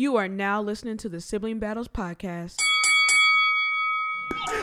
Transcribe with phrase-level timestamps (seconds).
[0.00, 2.56] You are now listening to the Sibling Battles podcast.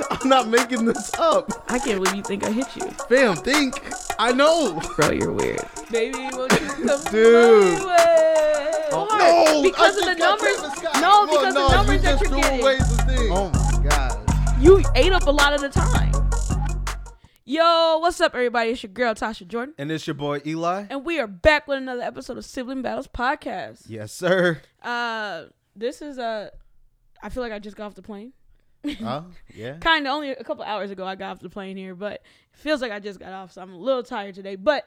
[0.09, 1.51] I'm not making this up.
[1.69, 2.89] I can't believe you think I hit you.
[3.07, 3.79] Fam, think.
[4.17, 4.81] I know.
[4.95, 5.63] Bro, you're weird.
[5.91, 7.77] Baby, won't you come Dude.
[7.77, 8.85] my way?
[8.91, 10.57] Oh, no, because of the numbers.
[10.57, 12.61] Travis No, Well, because no, the numbers you that just you're threw getting.
[12.61, 13.31] away the thing.
[13.31, 14.59] Oh my god.
[14.59, 16.26] You ate up a lot of the time.
[17.49, 18.71] Yo, what's up, everybody?
[18.71, 20.83] It's your girl Tasha Jordan, And it's your boy Eli.
[20.89, 23.83] and we are back with another episode of Sibling Battles podcast.
[23.87, 24.59] Yes, sir.
[24.83, 25.43] Uh,
[25.73, 26.49] this is Uh,
[27.23, 28.33] I feel like I just got off the plane.
[28.85, 29.21] Huh?
[29.55, 29.77] Yeah.
[29.77, 32.21] kind of only a couple hours ago I got off the plane here, but it
[32.51, 34.57] feels like I just got off, so I'm a little tired today.
[34.57, 34.83] But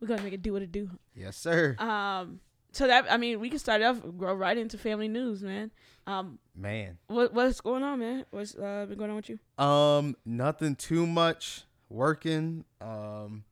[0.00, 0.88] we're gonna make it do what it do.
[1.16, 1.74] Yes, sir.
[1.80, 2.38] Um,
[2.70, 5.72] so that I mean, we can start off go right into family news, man.
[6.06, 6.98] Um, Man.
[7.08, 8.24] what what's going on, man?
[8.30, 9.40] What's uh been going on with you?
[9.62, 11.64] Um, nothing too much.
[11.88, 12.64] Working.
[12.80, 13.44] Um,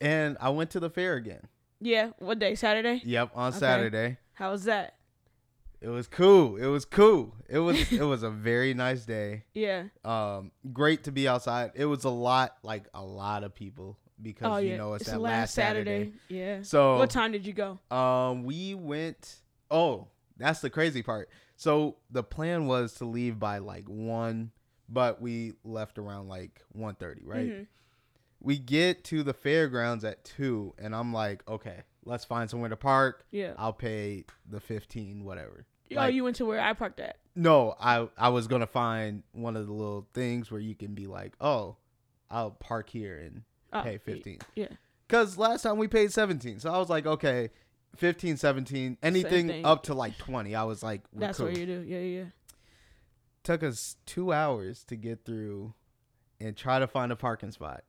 [0.00, 1.48] and I went to the fair again.
[1.80, 2.54] Yeah, what day?
[2.54, 3.00] Saturday.
[3.04, 3.58] Yep, on Okay.
[3.58, 4.18] Saturday.
[4.34, 4.96] How was that?
[5.80, 6.56] It was cool.
[6.56, 7.34] It was cool.
[7.48, 9.44] It was it was a very nice day.
[9.54, 9.84] Yeah.
[10.04, 11.72] Um, great to be outside.
[11.74, 14.72] It was a lot, like a lot of people because oh yeah.
[14.72, 16.12] you know it's, the that last last Saturday.
[16.28, 16.62] Yeah.
[16.62, 17.78] So what time did you go?
[17.94, 19.36] Um, we went.
[19.70, 21.30] Oh, that's the crazy part.
[21.56, 24.50] So the plan was to leave by like one,
[24.90, 27.46] but we left around like 1.30, right?
[27.48, 27.66] Mhm.
[28.42, 32.76] We get to the fairgrounds at two, and I'm like, okay, let's find somewhere to
[32.76, 33.24] park.
[33.30, 33.52] Yeah.
[33.58, 35.66] I'll pay the fifteen, whatever.
[35.92, 37.18] oh, Like, you went to where I parked at.
[37.36, 41.06] no, I I was gonna find one of the little things where you can be
[41.06, 41.76] like, oh,
[42.30, 44.38] I'll park here and Oh, pay fifteen.
[44.56, 44.68] Yeah.
[45.08, 46.60] Cause last time we paid 17.
[46.60, 47.50] So I was like, okay,
[47.96, 50.54] 15, 17, anything up to like 20.
[50.54, 51.48] I was like, That's cool.
[51.48, 51.82] what you do.
[51.86, 52.24] Yeah, yeah.
[53.42, 55.74] Took us two hours to get through
[56.40, 57.84] and try to find a parking spot.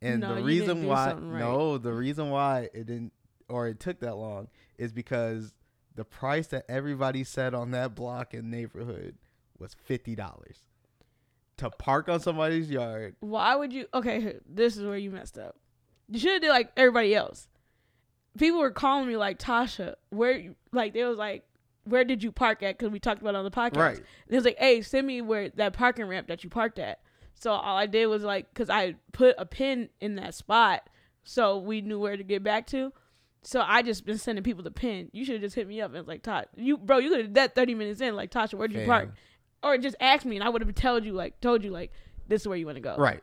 [0.00, 1.38] And No, the reason why, right.
[1.38, 3.12] no, the reason why it didn't,
[3.48, 5.54] or it took that long is because
[5.94, 9.16] the price that everybody said on that block and neighborhood
[9.58, 10.16] was $50
[11.58, 13.14] to park on somebody's yard.
[13.20, 13.86] Why would you?
[13.94, 15.56] Okay, this is where you messed up.
[16.08, 17.46] You should have did like everybody else.
[18.38, 21.44] People were calling me like Tasha, where you like they was like,
[21.84, 22.78] where did you park at?
[22.78, 23.76] Because we talked about it on the podcast.
[23.76, 23.96] Right.
[23.96, 27.00] And it was like, hey, send me where that parking ramp that you parked at.
[27.34, 30.88] So all I did was like, because I put a pin in that spot,
[31.24, 32.92] so we knew where to get back to.
[33.42, 35.08] So I just been sending people the pin.
[35.12, 37.20] You should have just hit me up and was like, Todd, you bro, you could
[37.20, 39.10] have that thirty minutes in like Tasha, where'd you park?
[39.64, 41.92] Or just ask me and I would have told you like told you like
[42.28, 42.96] this is where you want to go.
[42.96, 43.22] Right.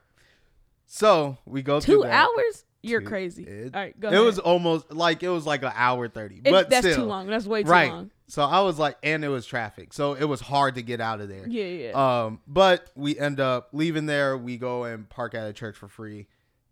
[0.85, 2.65] So we go Two hours?
[2.81, 3.43] You're crazy.
[3.43, 4.25] It, All right, go it ahead.
[4.25, 7.27] was almost like it was like an hour thirty, It- but that's still, too long.
[7.27, 7.91] That's way too right.
[7.91, 8.11] long.
[8.27, 11.19] So I was like, and it was traffic, so it was hard to get out
[11.19, 11.47] of there.
[11.47, 12.25] Yeah, yeah.
[12.25, 14.37] Um, but we end up leaving there.
[14.37, 16.27] We go and park at a church for free.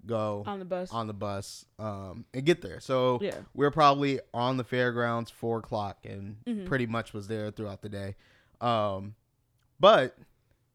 [0.05, 0.89] Go on the bus.
[0.93, 2.79] on the bus, um, and get there.
[2.79, 3.39] So Yeah.
[3.53, 6.65] we're probably on the fairgrounds four o'clock, and Mhm.
[6.67, 8.15] pretty much was there throughout the day.
[8.61, 9.15] Um,
[9.79, 10.17] but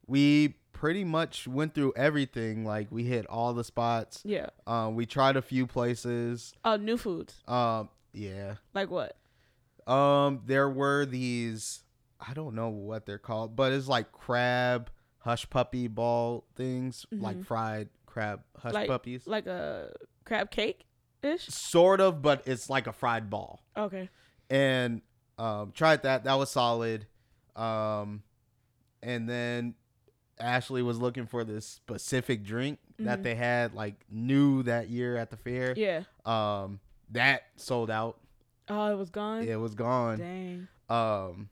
[0.07, 2.65] we pretty much went through everything.
[2.65, 4.21] Like we hit all the spots.
[4.25, 4.47] yeah.
[4.67, 6.53] Um, we tried a few places.
[6.65, 7.41] Oh, new foods.
[7.47, 8.57] Um, yeah.
[8.75, 9.17] Like what?
[9.87, 11.85] Um, there were these.
[12.19, 17.37] I don't know what they're called, but it's like crab hush puppy ball things, like
[17.37, 17.47] Mhm.
[17.47, 19.25] fried crab hush Like- puppies.
[19.25, 19.93] Like a
[20.25, 20.85] crab cake
[21.23, 21.47] ish?
[21.47, 23.61] Sort of, but it's like a fried ball.
[23.77, 24.11] Okay.
[24.51, 25.03] And
[25.39, 26.25] um, tried that.
[26.25, 27.07] That was solid.
[27.55, 28.25] Um,
[29.01, 29.75] and then
[30.41, 33.23] Ashley was looking for this specific drink that Mhm.
[33.23, 35.75] they had like new that year at the fair.
[35.77, 36.03] Yeah.
[36.25, 38.19] Um, that sold out.
[38.69, 39.45] Oh, it was gone?
[39.47, 40.19] Yeah, It was gone.
[40.19, 40.69] Dang.
[40.89, 41.49] Um,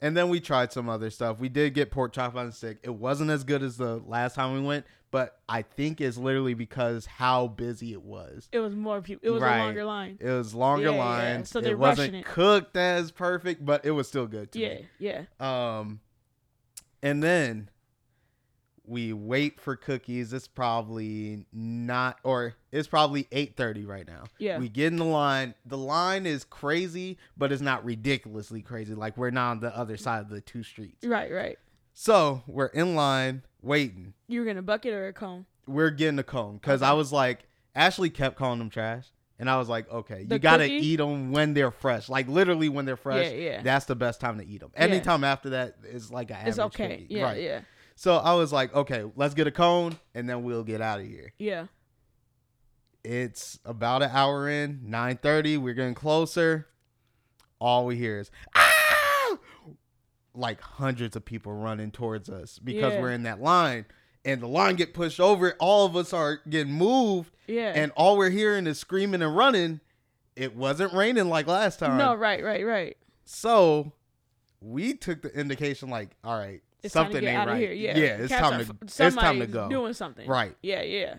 [0.00, 1.38] and then we tried some other stuff.
[1.38, 2.78] We did get pork chop on a stick.
[2.82, 6.54] It wasn't as good as the last time we went, but I think it's literally
[6.54, 8.48] because how busy it was.
[8.50, 9.28] It was more people.
[9.28, 9.58] It was Right.
[9.58, 10.18] a longer line.
[10.20, 11.04] It was longer Yeah, yeah.
[11.04, 11.50] lines.
[11.50, 12.24] So they're it wasn't rushing it.
[12.26, 15.24] cooked as perfect, but it was still good Yeah, yeah.
[15.38, 16.00] Um,
[17.02, 17.68] and then
[18.92, 20.32] we wait for cookies.
[20.34, 24.24] It's probably not, or it's probably eight thirty right now.
[24.38, 24.58] Yeah.
[24.58, 25.54] We get in the line.
[25.64, 28.94] The line is crazy, but it's not ridiculously crazy.
[28.94, 31.06] Like we're not on the other side of the two streets.
[31.06, 31.58] Right, right.
[31.94, 34.12] So we're in line waiting.
[34.28, 35.46] You were to bucket or a cone?
[35.66, 39.06] We're getting a cone because I was like, Ashley kept calling them trash.
[39.38, 42.08] And I was like, okay, The you got to eat them when they're fresh.
[42.08, 43.26] Like literally when they're fresh.
[43.26, 43.62] Yeah, yeah.
[43.62, 44.70] That's the best time to eat them.
[44.74, 44.84] Yeah.
[44.84, 46.88] Anytime after that is like a It's okay.
[46.90, 47.06] cookie.
[47.08, 47.42] Yeah, right.
[47.42, 47.60] yeah.
[47.94, 51.06] So I was like, okay, let's get a cone and then we'll get out of
[51.06, 51.32] here.
[51.38, 51.66] Yeah.
[53.04, 56.68] It's about an hour in, 9:30, we're getting closer.
[57.60, 59.38] All we hear is ah!
[60.34, 63.00] like hundreds of people running towards us because Yeah.
[63.00, 63.86] we're in that line
[64.24, 67.72] and the line get pushed over, all of us are getting moved Yeah.
[67.74, 69.80] and all we're hearing is screaming and running.
[70.36, 71.98] It wasn't raining like last time.
[71.98, 72.96] no, right, right, right.
[73.24, 73.92] So
[74.60, 77.54] we took the indication like, all right, It's time to something get ain't out of
[77.54, 77.60] right.
[77.60, 77.72] here.
[77.72, 79.68] Yeah, yeah, it's Cats time to it's time to go.
[79.68, 80.28] Doing something.
[80.28, 80.56] Right.
[80.62, 81.14] Yeah, yeah.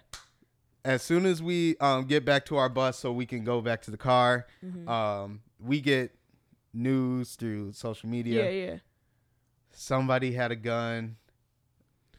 [0.86, 3.82] As soon as we um get back to our bus, so we can go back
[3.84, 4.88] to the car, Mhm.
[4.90, 6.14] um, we get
[6.74, 8.44] news through social media.
[8.44, 8.78] yeah, yeah.
[9.72, 11.18] Somebody had a gun.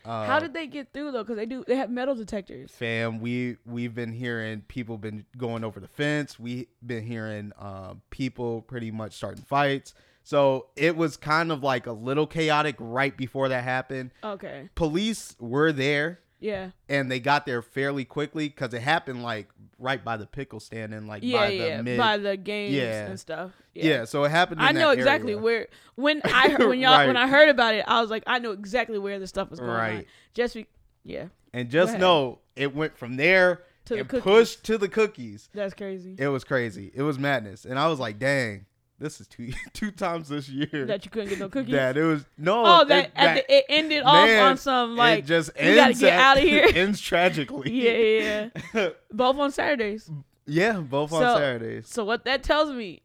[0.04, 1.22] Uh, How did they get through though?
[1.22, 1.64] Because they do.
[1.66, 2.70] They have metal detectors.
[2.72, 8.02] fam we we've been hearing people been going over the fence we been hearing um,
[8.10, 13.16] people pretty much starting fights so it was kind of like a little chaotic right
[13.16, 14.68] before that happened Okay.
[14.74, 16.70] police were there Yeah.
[16.88, 19.48] and they got there fairly quickly because it happened like
[19.78, 21.76] right by the pickle stand and like Yeah, by yeah.
[21.76, 23.06] the mid By the games Yeah.
[23.06, 23.50] and stuff.
[23.74, 24.04] yeah.
[24.06, 25.42] so it happened in I know exactly area.
[25.42, 28.38] where when I heard, when y'all when I heard about it, I was like, I
[28.38, 29.76] know exactly where the stuff was going on.
[29.76, 30.06] Right.
[30.32, 30.66] Just be,
[31.04, 34.22] yeah, and just know it went from there To the and cookies.
[34.24, 36.14] pushed to the cookies that's crazy.
[36.18, 36.90] It was crazy.
[36.94, 38.64] It was madness, and I was like, "Dang,
[39.04, 41.72] this is two two times this year that you couldn't get no cookies.
[41.72, 42.64] that it was no.
[42.64, 45.74] oh, it- that, at the, it ended off man, on some like it just we
[45.74, 46.66] gotta get at- of here.
[46.74, 47.70] ends tragically.
[47.70, 48.88] yeah, yeah, yeah.
[49.12, 50.10] Both on Saturdays.
[50.46, 51.88] yeah, both on Saturdays.
[51.88, 53.02] So what that tells me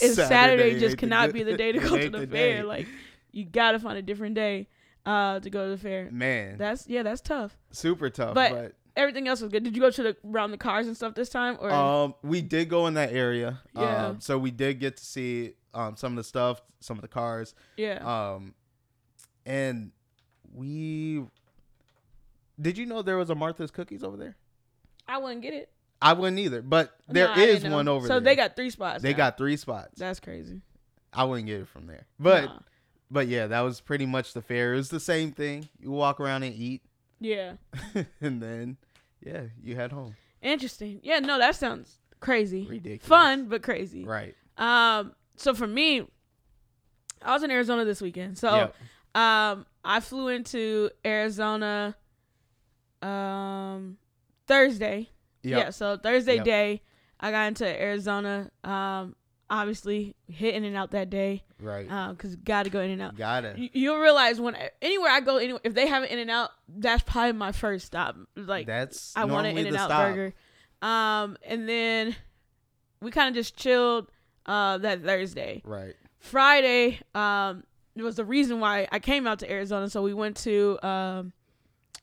[0.00, 2.56] is Saturday, just ain't the cannot be the day to go to the, the fair.
[2.58, 2.62] day.
[2.62, 2.88] Like
[3.30, 4.68] you gotta find a different day
[5.06, 6.08] uh to go to the fair.
[6.12, 7.56] man, That's yeah, that's tough.
[7.70, 8.34] super tough.
[8.34, 9.62] but- But, Everything else was good.
[9.64, 12.42] Did you go to the around the cars and stuff this time or um, we
[12.42, 13.60] did go in that area.
[13.74, 14.06] Yeah.
[14.08, 17.08] Um, so we did get to see um some of the stuff, some of the
[17.08, 17.54] cars.
[17.76, 17.98] yeah.
[18.34, 18.54] Um,
[19.46, 19.92] and
[20.54, 21.24] we.
[22.60, 24.36] Did you know there was a Martha's Cookies over there?
[25.08, 25.70] I wouldn't get it.
[26.00, 28.20] I wouldn't either, but there I is one over so there.
[28.20, 29.02] So they got three spots.
[29.02, 29.16] they now.
[29.16, 29.98] got three spots.
[29.98, 30.60] That's crazy.
[31.12, 32.58] I wouldn't get it from there, but Nah.
[33.10, 34.74] but yeah, that was pretty much the fair.
[34.74, 35.68] It was the same thing.
[35.78, 36.82] You walk around and eat,
[37.24, 37.52] yeah.
[38.20, 38.76] and then
[39.24, 40.14] yeah, you head home.
[40.42, 41.00] Interesting.
[41.02, 42.66] Yeah, no, that sounds crazy.
[42.68, 43.06] Ridiculous.
[43.06, 44.04] Fun, but crazy.
[44.04, 44.34] right?
[44.58, 46.06] Um, so for me,
[47.22, 48.36] I was in Arizona this weekend.
[48.38, 48.74] So Yep.
[49.14, 51.96] um I flew into Arizona
[53.00, 53.98] um
[54.46, 55.08] Thursday.
[55.42, 55.58] Yep.
[55.58, 56.44] Yeah, so Thursday Yep.
[56.44, 56.82] day
[57.20, 58.50] I got into Arizona.
[58.64, 59.14] Um
[59.52, 61.44] obviously hit In-N-Out that day.
[61.60, 61.88] Right.
[61.88, 63.16] Um, cause gotta go In-N-Out.
[63.16, 63.54] Gotta.
[63.56, 67.32] You, you'll realize when anywhere I go, anywhere if they have an In-N-Out, that's probably
[67.34, 68.16] my first stop.
[68.34, 70.34] Like That's I want an In-N-Out burger.
[70.80, 72.16] Um, and then
[73.00, 74.10] we kind of just chilled
[74.46, 75.62] uh that Thursday.
[75.64, 75.94] Right.
[76.18, 77.62] Friday, um,
[77.94, 79.88] it was the reason why I came out to Arizona.
[79.90, 81.32] So we went to um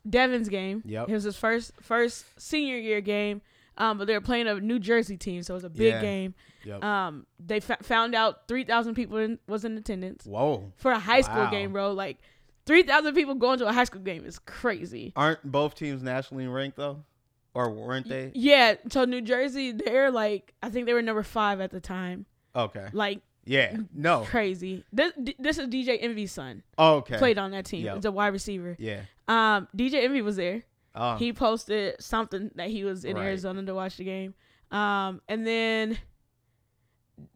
[0.07, 0.83] Devin's game.
[0.85, 1.09] Yep.
[1.09, 3.41] It was his first first senior year game.
[3.77, 6.01] Um, but they were playing a New Jersey team, so it was a big Yeah.
[6.01, 6.35] game.
[6.69, 6.83] Yep.
[6.83, 10.71] Um, they fa- found out three thousand people in, was in attendance Whoa.
[10.77, 11.51] for a high school Wow.
[11.51, 11.91] game, bro.
[11.93, 12.17] Like
[12.65, 15.11] three thousand people going to a high school game is crazy.
[15.15, 17.03] Aren't both teams nationally ranked though,
[17.53, 18.31] or weren't they?
[18.35, 22.25] Yeah, so New Jersey, they're like I think they were number five at the time.
[22.55, 22.87] Okay.
[22.93, 23.75] Like Yeah.
[23.93, 24.21] No.
[24.25, 24.83] crazy.
[24.93, 27.17] This this is DJ Envy's son Okay.
[27.17, 27.85] played on that team.
[27.85, 27.97] Yep.
[27.97, 28.75] It's a wide receiver.
[28.79, 29.01] Yeah.
[29.27, 30.63] Um, DJ Envy was there.
[30.95, 31.15] Oh.
[31.17, 33.25] He posted something that he was in Right.
[33.27, 34.33] Arizona to watch the game.
[34.71, 35.97] Um, and then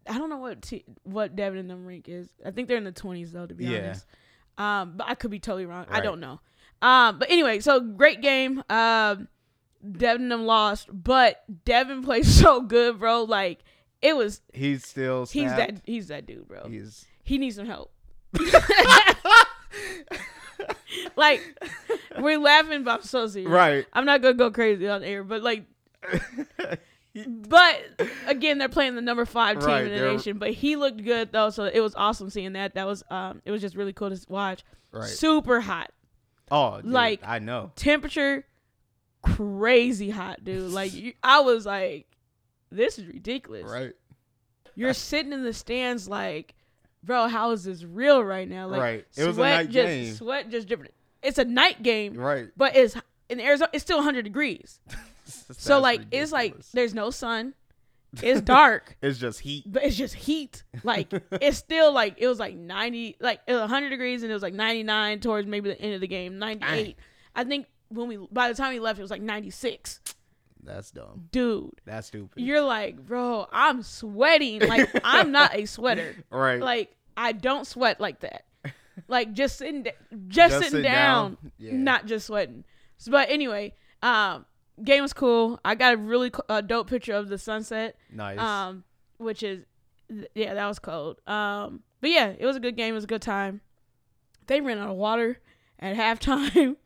[0.09, 2.27] I don't know what t- what Devin and them rank is.
[2.45, 3.80] I think they're in the twenties though, to be Yeah.
[3.80, 4.06] honest.
[4.57, 5.85] Um, but I could be totally wrong.
[5.89, 6.39] I don't know.
[6.81, 8.62] Um, but anyway, so great game.
[8.69, 9.27] Um,
[9.89, 13.24] Devin and them lost, but Devin played so good, bro.
[13.24, 13.59] Like
[14.01, 14.41] it was.
[14.53, 15.25] he's still.
[15.25, 15.81] He's that.
[15.85, 16.68] He's that dude, bro.
[16.68, 17.06] He's.
[17.24, 17.91] He needs some help.
[21.16, 21.42] like
[22.19, 23.49] we're laughing, but I'm so serious.
[23.52, 23.85] right.
[23.94, 25.66] I'm not gonna go crazy on air, but like,
[27.16, 27.82] but
[28.28, 30.38] again, they're playing the number five team Right, in the they're- nation.
[30.38, 32.74] But he looked good though, so it was awesome seeing that.
[32.76, 34.64] That was um, it was just really cool to watch.
[34.92, 35.08] right.
[35.08, 35.92] Super hot,
[36.52, 37.72] Oh, dude, like- I know.
[37.76, 38.46] temperature,
[39.22, 40.72] crazy hot, dude.
[40.72, 42.08] Like you, I was like,
[42.72, 43.64] this is ridiculous.
[43.72, 43.94] Right.
[44.76, 46.56] You're sitting in the stands like,
[47.04, 48.68] bro, how is this real right now?
[48.68, 49.06] Like, Right.
[49.16, 50.14] It was a sweat night just game.
[50.16, 50.88] sweat just dripping.
[51.22, 52.48] It's a night game, Right.
[52.58, 52.96] but it's
[53.40, 53.69] in Arizona.
[53.73, 54.80] It's still 100 degrees.
[55.57, 57.54] So like it's like there's no sun.
[58.21, 59.63] It's dark, it's just heat.
[59.66, 60.63] but it's just heat.
[60.83, 64.33] Like it's still like it was like 90 like it was 100 degrees and it
[64.33, 66.97] was like 99 towards maybe the end of the game, 98.
[67.35, 70.02] I think when we by the time we left it was like 96.
[70.61, 71.28] That's dumb.
[71.31, 72.42] Dude, That's stupid.
[72.42, 74.59] you're like, "Bro, I'm sweating.
[74.61, 76.16] Like I'm not a sweater.
[76.30, 76.59] right.
[76.61, 78.45] Like I don't sweat like that.
[79.07, 79.92] Like just sitting da-
[80.28, 81.73] just, sitting sit down, Yeah.
[81.73, 82.63] not just sweating.
[83.04, 84.45] So, but anyway, um
[84.83, 85.60] game was cool.
[85.64, 87.95] I got a really co- a dope picture of the sunset.
[88.12, 88.40] nice.
[88.40, 88.83] Um,
[89.18, 89.64] which is,
[90.10, 91.18] th- yeah, that was cold.
[91.28, 92.94] Um, but yeah, it was a good game.
[92.94, 93.62] It was a good time.
[94.48, 95.40] They ran out of water
[95.80, 96.78] at halftime.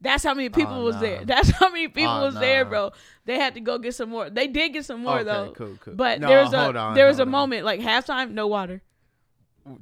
[0.00, 1.00] That's how many people Oh, was nah.
[1.00, 1.24] there.
[1.24, 2.92] That's how many people Oh, was there, bro.
[3.24, 4.28] They had to go get some more.
[4.30, 5.52] They did get some more okay, though.
[5.56, 5.94] cool, cool.
[5.94, 7.30] But No, there was a on, there was a on.
[7.30, 8.82] moment like halftime, no water.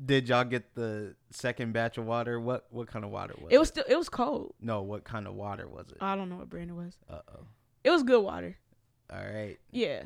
[0.04, 2.40] Did y'all get the second batch of water?
[2.40, 4.54] What what kind of water was It was still it was cold.
[4.60, 5.98] No, what kind of water was it?
[6.00, 6.96] I don't know what brand it was.
[7.08, 7.46] Uh oh.
[7.82, 8.56] It was good water.
[9.12, 9.58] All right.
[9.70, 10.04] Yeah,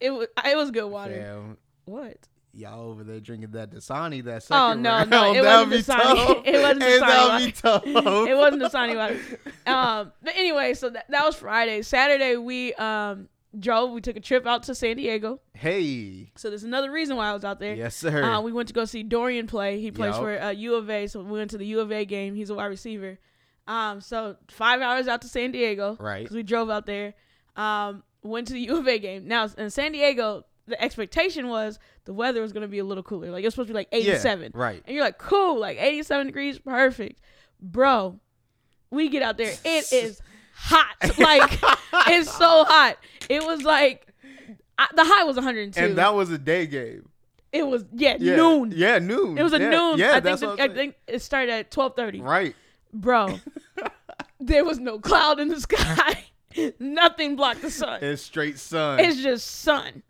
[0.00, 1.14] it was it was good water.
[1.14, 2.16] Fam, What?
[2.54, 5.10] y'all over there drinking that Dasani that Oh, no, round.
[5.10, 6.42] no, it that wasn't Dasani.
[6.46, 7.82] It wasn't Hey, that Dasani would be tough.
[8.28, 9.20] it wasn't sunny water.
[9.66, 11.82] Um, but anyway, so that, that was Friday.
[11.82, 13.92] Saturday we um drove.
[13.92, 15.40] We took a trip out to San Diego.
[15.54, 16.32] Hey.
[16.36, 17.74] So there's another reason why I was out there.
[17.74, 18.22] Yes, sir.
[18.22, 19.80] Uh, we went to go see Dorian play.
[19.80, 22.04] He plays for uh, U of A, so we went to the U of A
[22.04, 22.34] game.
[22.34, 23.18] He's a wide receiver.
[23.66, 26.22] Um, so five hours out to San Diego right.
[26.22, 27.14] because we drove out there.
[27.54, 29.28] Um, went to the U of A game.
[29.28, 33.02] Now in San Diego, the expectation was the weather was going to be a little
[33.02, 33.30] cooler.
[33.30, 34.82] Like it was supposed to be like 87, Yeah, right.
[34.86, 37.20] and you're like, cool, like 87 degrees, perfect,
[37.60, 38.18] bro.
[38.90, 40.20] We get out there, it is
[40.54, 40.96] hot.
[41.18, 41.58] Like
[42.08, 42.96] it's so hot.
[43.36, 44.06] It was like
[44.78, 45.80] I, the high was 102.
[45.80, 47.08] And that was a day game.
[47.52, 48.36] it was yeah, Yeah.
[48.36, 48.72] noon.
[48.74, 49.36] Yeah, noon.
[49.38, 49.98] It was a yeah, noon.
[49.98, 52.20] Yeah, I think that's the- I think it started at twelve thirty.
[52.20, 52.54] Right.
[52.92, 53.38] Bro,
[54.40, 56.24] there was no cloud in the sky.
[56.78, 58.02] Nothing blocked the sun.
[58.02, 58.98] It's straight sun.
[59.00, 60.02] It's just sun.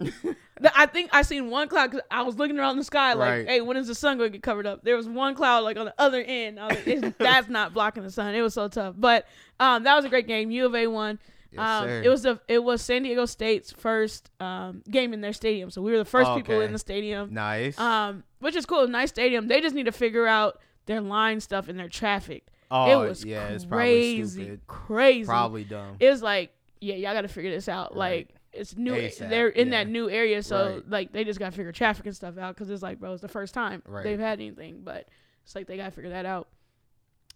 [0.74, 3.46] I think I seen one cloud because I was looking around the sky like, Right.
[3.48, 4.82] hey, when is the sun going to get covered up?
[4.84, 6.58] There was one cloud like on the other end.
[6.58, 8.34] I was like, that's not blocking the sun.
[8.34, 8.94] It was so tough.
[8.96, 9.26] But
[9.60, 10.50] um, that was a great game.
[10.50, 11.18] U of A won.
[11.50, 12.02] Yes, um, sir.
[12.04, 15.80] it was the it was San Diego State's first um, game in their stadium, so
[15.80, 17.78] we were the first people in the stadium nice.
[17.78, 18.86] um, which is cool.
[18.86, 19.48] Nice stadium.
[19.48, 22.46] They just need to figure out their line stuff and their traffic.
[22.70, 23.86] oh, it was yeah, it's probably
[24.16, 24.60] crazy, stupid.
[24.66, 25.26] crazy.
[25.26, 25.96] Probably dumb.
[26.00, 27.92] It was like, yeah, y'all got to figure this out.
[27.96, 28.28] Right.
[28.28, 28.92] Like, it's new.
[28.92, 29.84] ASAP, they're in yeah.
[29.84, 30.90] that new area, so Right.
[30.90, 33.22] like they just got to figure traffic and stuff out because it's like, bro, it's
[33.22, 34.04] the first time Right.
[34.04, 35.08] they've had anything, but
[35.44, 36.48] it's like they got to figure that out.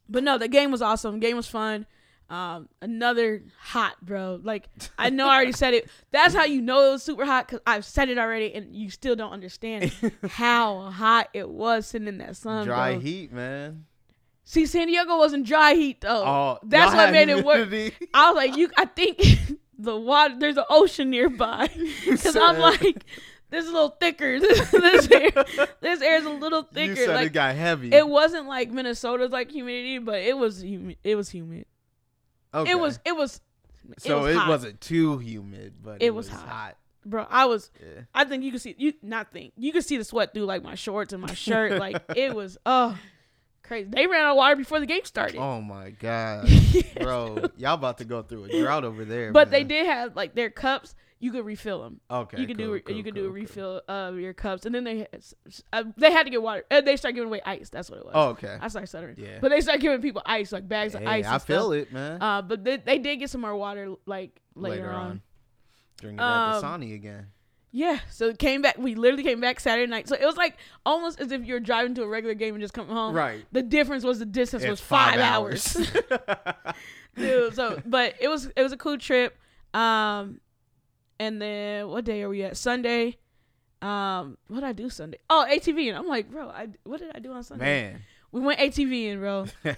[0.08, 1.20] But no, the game was awesome.
[1.20, 1.86] Game was fun.
[2.30, 4.40] Um, another hot, bro.
[4.42, 5.88] Like I know I already said it.
[6.12, 8.88] That's how you know it was super hot because I've said it already, and you
[8.88, 9.92] still don't understand
[10.30, 12.64] how hot it was sitting in that sun.
[12.66, 13.00] Dry bro.
[13.00, 13.84] heat, man.
[14.44, 16.24] See, San Diego wasn't dry heat though.
[16.24, 17.68] Oh, That's what made it work.
[18.14, 18.70] I was like, you.
[18.76, 19.20] I think
[19.78, 20.34] the water.
[20.38, 21.68] There's an ocean nearby
[22.04, 23.04] because I'm like,
[23.50, 24.40] this is a little thicker.
[24.40, 25.30] This this air,
[25.80, 26.96] this air is a little You thicker.
[26.96, 27.92] said Like it got heavy.
[27.92, 30.96] it wasn't like Minnesota's like humidity, but it was humid.
[31.04, 31.66] It was humid.
[32.54, 32.70] Okay.
[32.70, 32.98] It was.
[33.04, 33.40] It was.
[33.98, 34.48] So was it hot.
[34.48, 36.48] wasn't too humid, but it, It was was, hot.
[36.48, 36.76] hot.
[37.04, 37.70] Bro, I was.
[37.80, 38.02] Yeah.
[38.14, 38.92] I think you could see you.
[39.02, 41.72] Not think you could see the sweat through like my shorts and my shirt.
[41.80, 42.58] Like it was.
[42.64, 42.96] Oh,
[43.64, 43.88] crazy.
[43.90, 45.38] They ran out of water before the game started.
[45.38, 46.48] Oh my god,
[47.00, 49.32] bro, y'all about to go through a drought over there.
[49.32, 50.94] But they did have like their cups.
[51.22, 52.00] You could refill them.
[52.10, 52.40] Okay.
[52.40, 54.74] you could cool, do cool, you could cool, do a refill of your cups, and
[54.74, 55.24] then they had,
[55.72, 56.64] uh, they had to get water.
[56.68, 57.68] And they started giving away ice.
[57.70, 58.12] That's what it was.
[58.16, 58.58] Oh, okay.
[58.60, 59.14] I started stuttering.
[59.16, 59.38] Yeah.
[59.40, 61.24] But they started giving people ice, like bags Hey, of ice.
[61.24, 61.74] I and feel stuff.
[61.88, 62.20] it, man.
[62.20, 65.22] Uh, but they, they did get some more water like later, on.
[66.00, 67.28] Drinking Um, that Dasani again.
[67.70, 68.00] Yeah.
[68.10, 68.76] So it came back.
[68.76, 70.08] We literally came back Saturday night.
[70.08, 72.74] So it was like almost as if you're driving to a regular game and just
[72.74, 73.14] coming home.
[73.14, 73.46] Right.
[73.52, 75.76] The difference was the distance was It's five, hours.
[77.16, 79.38] Dude, so but it was it was a cool trip.
[79.72, 80.40] Um,
[81.22, 82.56] and then what day are we at?
[82.56, 83.16] Sunday.
[83.80, 85.18] Um, what did I do Sunday?
[85.28, 87.64] Oh, ATV, and I'm like, bro, I what did I do on Sunday?
[87.92, 88.00] man.
[88.30, 89.46] we went ATVing, bro.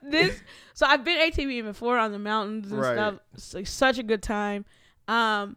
[0.02, 0.40] this
[0.74, 2.94] so I've been ATVing before on the mountains and Right.
[2.94, 3.14] stuff.
[3.34, 4.64] It's like such a good time.
[5.08, 5.56] Um,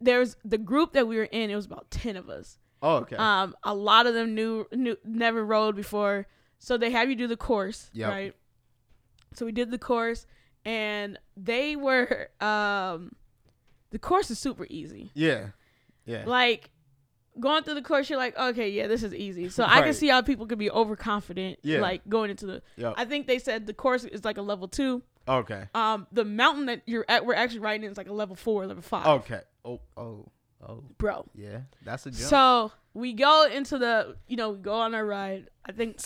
[0.00, 1.50] there's the group that we were in.
[1.50, 2.58] It was about ten of us.
[2.82, 3.16] oh, okay.
[3.16, 6.26] Um, a lot of them knew knew never rode before,
[6.58, 8.10] so they have you do the course, Yep.
[8.10, 8.34] right?
[9.34, 10.26] So we did the course,
[10.64, 13.10] and they were um,
[13.90, 15.10] the course is super easy.
[15.14, 15.48] yeah.
[16.04, 16.24] Yeah.
[16.26, 16.70] Like
[17.38, 19.48] going through the course, you're like, okay, yeah, this is easy.
[19.50, 21.80] So I can see how people could be overconfident, Yeah.
[21.80, 22.62] like going into the.
[22.76, 22.94] Yep.
[22.96, 25.02] I think they said the course is like a level two.
[25.28, 25.64] okay.
[25.74, 28.66] Um, the mountain that you're at, we're actually riding in is like a level four,
[28.66, 29.06] level five.
[29.06, 29.40] Okay.
[29.66, 29.80] Oh.
[29.98, 30.28] Oh.
[30.66, 30.82] Oh.
[30.96, 31.26] bro.
[31.34, 31.60] Yeah.
[31.84, 32.30] That's a jump.
[32.30, 35.50] So we go into the, you know, we go on our ride.
[35.66, 36.00] I think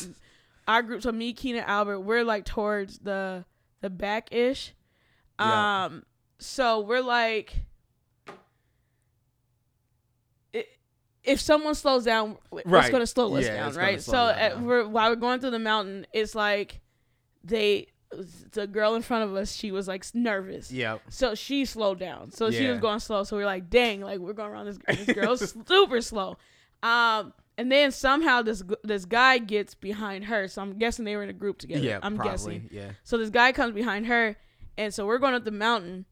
[0.67, 3.45] our group, so me, Keena, Albert, we're like towards the
[3.83, 4.75] the back ish.
[5.39, 5.85] Yeah.
[5.87, 6.03] Um,
[6.39, 7.55] so we're like,
[10.55, 10.67] i-
[11.25, 12.91] if someone slows down, it's Right.
[12.91, 14.01] gonna slow us Yeah, down, right?
[14.03, 14.65] So down.
[14.65, 16.81] we're while we're going through the mountain, it's like
[17.45, 17.89] they,
[18.53, 20.71] the girl in front of us, she was like nervous.
[20.71, 21.01] Yep.
[21.09, 22.31] So she slowed down.
[22.31, 23.25] So she was going slow.
[23.25, 26.37] So we are like, dang, like we're going around this, this girl super slow.
[26.83, 30.49] Um, and then somehow this this guy gets behind her.
[30.49, 31.85] So I'm guessing they were in a group together.
[31.85, 32.01] Yeah.
[32.03, 32.33] I'm probably.
[32.33, 32.69] guessing.
[32.73, 32.91] Yeah.
[33.05, 34.37] So this guy comes behind her,
[34.77, 36.07] and so we're going up the mountain,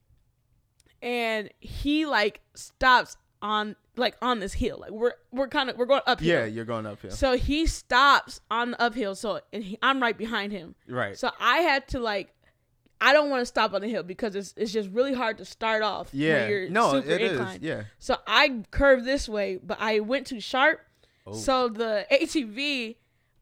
[1.02, 4.78] and he like stops on like on this hill.
[4.80, 6.26] Like we're we're kind of we're going uphill.
[6.28, 6.44] Yeah.
[6.44, 7.10] You're going uphill.
[7.10, 9.14] So he stops on the uphill.
[9.14, 10.74] So and he, I'm right behind him.
[10.88, 11.16] right.
[11.18, 12.34] So I had to like,
[13.00, 15.44] I don't want to stop on the hill because it's it's just really hard to
[15.44, 16.10] start off.
[16.12, 16.40] yeah.
[16.42, 17.32] when you're no, super it is.
[17.32, 17.62] inclined.
[17.62, 17.82] Yeah.
[17.98, 20.80] So I curved this way, but I went too sharp,
[21.26, 21.34] Oh.
[21.34, 22.96] So the ATV,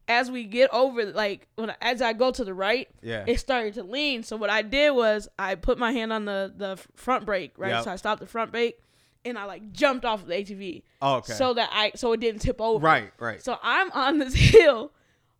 [0.07, 3.23] as we get over, like when as I go to the right, yeah.
[3.27, 4.23] it started to lean.
[4.23, 7.69] So what I did was I put my hand on the the front brake, right?
[7.69, 7.83] Yep.
[7.85, 8.79] So I stopped the front brake,
[9.25, 11.33] and I like jumped off of the ATV, oh, okay.
[11.33, 12.83] so that I so it didn't tip over.
[12.85, 13.41] right, right.
[13.43, 14.91] So I'm on this hill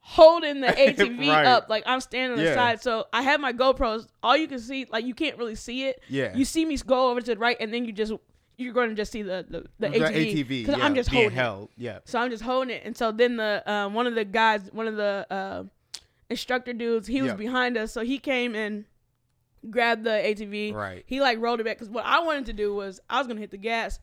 [0.01, 1.45] holding the ATV Right.
[1.45, 2.81] up, like I'm standing on the side.
[2.81, 4.07] So I have my GoPros.
[4.23, 6.01] All you can see, like you can't really see it.
[6.09, 6.35] yeah.
[6.35, 8.13] You see me go over to the right, and then you just
[8.57, 11.27] you're going to just see the the, the, ATV because yeah, I'm just holding.
[11.31, 11.33] it.
[11.33, 11.69] held.
[11.77, 11.99] Yeah.
[12.05, 14.87] So I'm just holding it, and so then the um, one of the guys, one
[14.87, 15.63] of the uh,
[16.29, 17.37] instructor dudes, he was Yep.
[17.37, 18.85] behind us, so he came and
[19.69, 20.73] grabbed the ATV.
[20.73, 21.03] Right.
[21.07, 23.39] He like rolled it back because what I wanted to do was I was gonna
[23.39, 23.99] hit the gas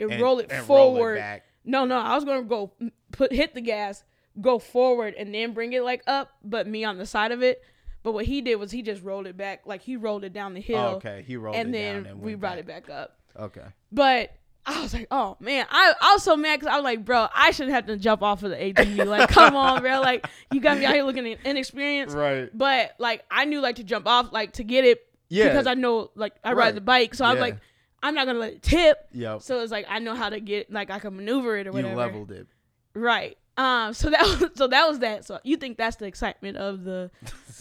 [0.00, 1.16] and, And- roll it and roll it forward.
[1.16, 1.44] back.
[1.64, 2.72] No, no, I was gonna go
[3.12, 4.04] put hit the gas,
[4.40, 7.62] go forward, and then bring it like up, but me on the side of it.
[8.02, 10.54] But what he did was he just rolled it back, like he rolled it down
[10.54, 11.24] the hill, Oh, okay.
[11.26, 13.18] He rolled and it then down and we brought it back up.
[13.36, 13.66] Okay.
[13.90, 14.30] But
[14.66, 17.28] I was like, oh man, I, I was so mad because I was like, bro,
[17.34, 19.06] I shouldn't have to jump off of the ATV.
[19.06, 20.00] Like, come on, bro.
[20.00, 22.16] Like, you got me out here looking inexperienced.
[22.16, 22.50] Right.
[22.52, 25.44] But like, I knew like to jump off, like to get it Yeah.
[25.48, 26.56] because I know like I Right.
[26.66, 27.58] ride the bike, so I'm like,
[28.02, 28.98] I'm not gonna let it tip.
[29.12, 29.42] Yep.
[29.42, 31.92] So it's like I know how to get like I can maneuver it or whatever.
[31.92, 32.46] you leveled it.
[32.94, 33.36] Right.
[33.58, 33.94] Um.
[33.94, 35.24] So that was so that was that.
[35.24, 37.10] So you think that's the excitement of the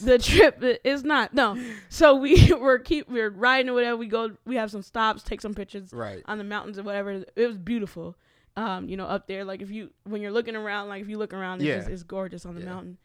[0.03, 0.61] the trip?
[0.63, 1.33] It- It's not.
[1.33, 1.57] No.
[1.89, 3.95] So we were keep we're riding or whatever.
[3.97, 4.31] We go.
[4.45, 5.23] We have some stops.
[5.23, 6.21] Take some pictures Right.
[6.25, 7.23] on the mountains or whatever.
[7.35, 8.15] It was beautiful.
[8.57, 11.17] Um, you know, up there, like if you when you're looking around, like if you
[11.17, 11.77] look around, it's, Yeah.
[11.77, 12.69] just, it's gorgeous on the Yeah.
[12.73, 12.97] mountain.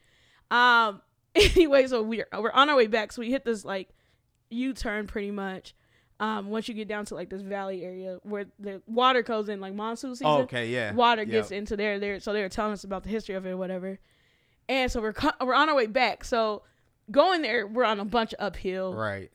[0.50, 1.02] Um.
[1.34, 3.12] Anyway, so we're we're on our way back.
[3.12, 3.88] So we hit this like
[4.50, 5.74] U turn pretty much.
[6.20, 9.58] Um, once you get down to like this valley area where the water goes in,
[9.60, 10.68] like monsoon season, Oh, okay.
[10.68, 10.92] Yeah.
[10.92, 11.30] water Yep.
[11.30, 11.98] gets into there.
[11.98, 13.98] There, so they were telling us about the history of it or whatever.
[14.68, 16.22] And so we're co- we're on our way back.
[16.24, 16.62] So
[17.10, 19.30] going there, we're on a bunch of uphill, Right.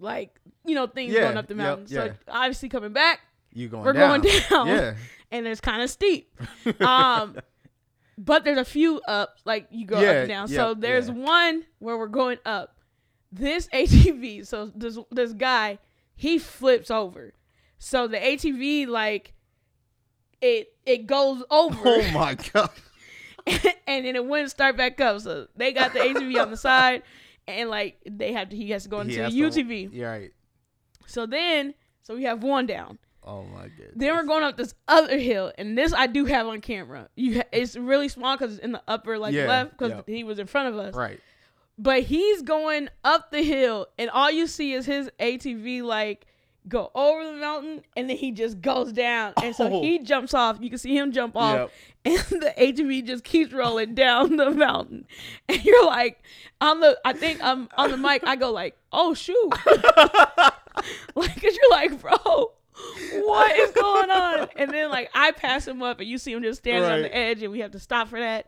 [0.00, 1.86] like you know things Yeah, going up the yep, mountain.
[1.86, 2.12] So yeah.
[2.28, 3.20] obviously coming back,
[3.54, 4.20] You going we're down.
[4.20, 4.94] going down, Yeah.
[5.30, 6.34] and it's kind of steep.
[6.80, 7.36] Um,
[8.18, 10.48] but there's a few up, like you go up Yeah, and down.
[10.48, 12.76] so there's one where we're going up.
[13.30, 15.78] This ATV, so this this guy,
[16.16, 17.34] he flips over.
[17.78, 19.34] So the ATV like
[20.40, 22.70] it it goes over Oh my god.
[23.46, 25.20] and then it wouldn't start back up.
[25.20, 27.02] So they got the ATV on the side
[27.46, 29.90] and like they have to he has to go into the has to- UTV.
[29.92, 30.06] Yeah.
[30.10, 30.30] Right.
[31.06, 32.98] So then so we have one down.
[33.28, 33.94] Oh my goodness.
[33.96, 37.08] Then we're going up this other hill, and this I do have on camera.
[37.16, 40.04] You, ha- it's really small because it's in the upper like Yeah, left because yep.
[40.08, 40.94] he was in front of us.
[40.94, 41.18] Right.
[41.78, 46.26] But he's going up the hill, and all you see is his ATV like
[46.68, 49.82] go over the mountain, and then he just goes down, and so Oh.
[49.82, 50.56] he jumps off.
[50.60, 51.70] You can see him jump off,
[52.04, 52.22] Yep.
[52.32, 55.06] and the ATV just keeps rolling down the mountain,
[55.48, 56.22] and you're like
[56.60, 56.98] on the.
[57.04, 58.26] I think I'm on the mic.
[58.26, 59.52] I go like, oh shoot,
[61.14, 62.52] like because you're like, bro.
[63.14, 64.48] What is going on?
[64.56, 67.14] And then like I pass him up, and you see him just standing on the
[67.14, 68.46] edge, and we have to stop for that.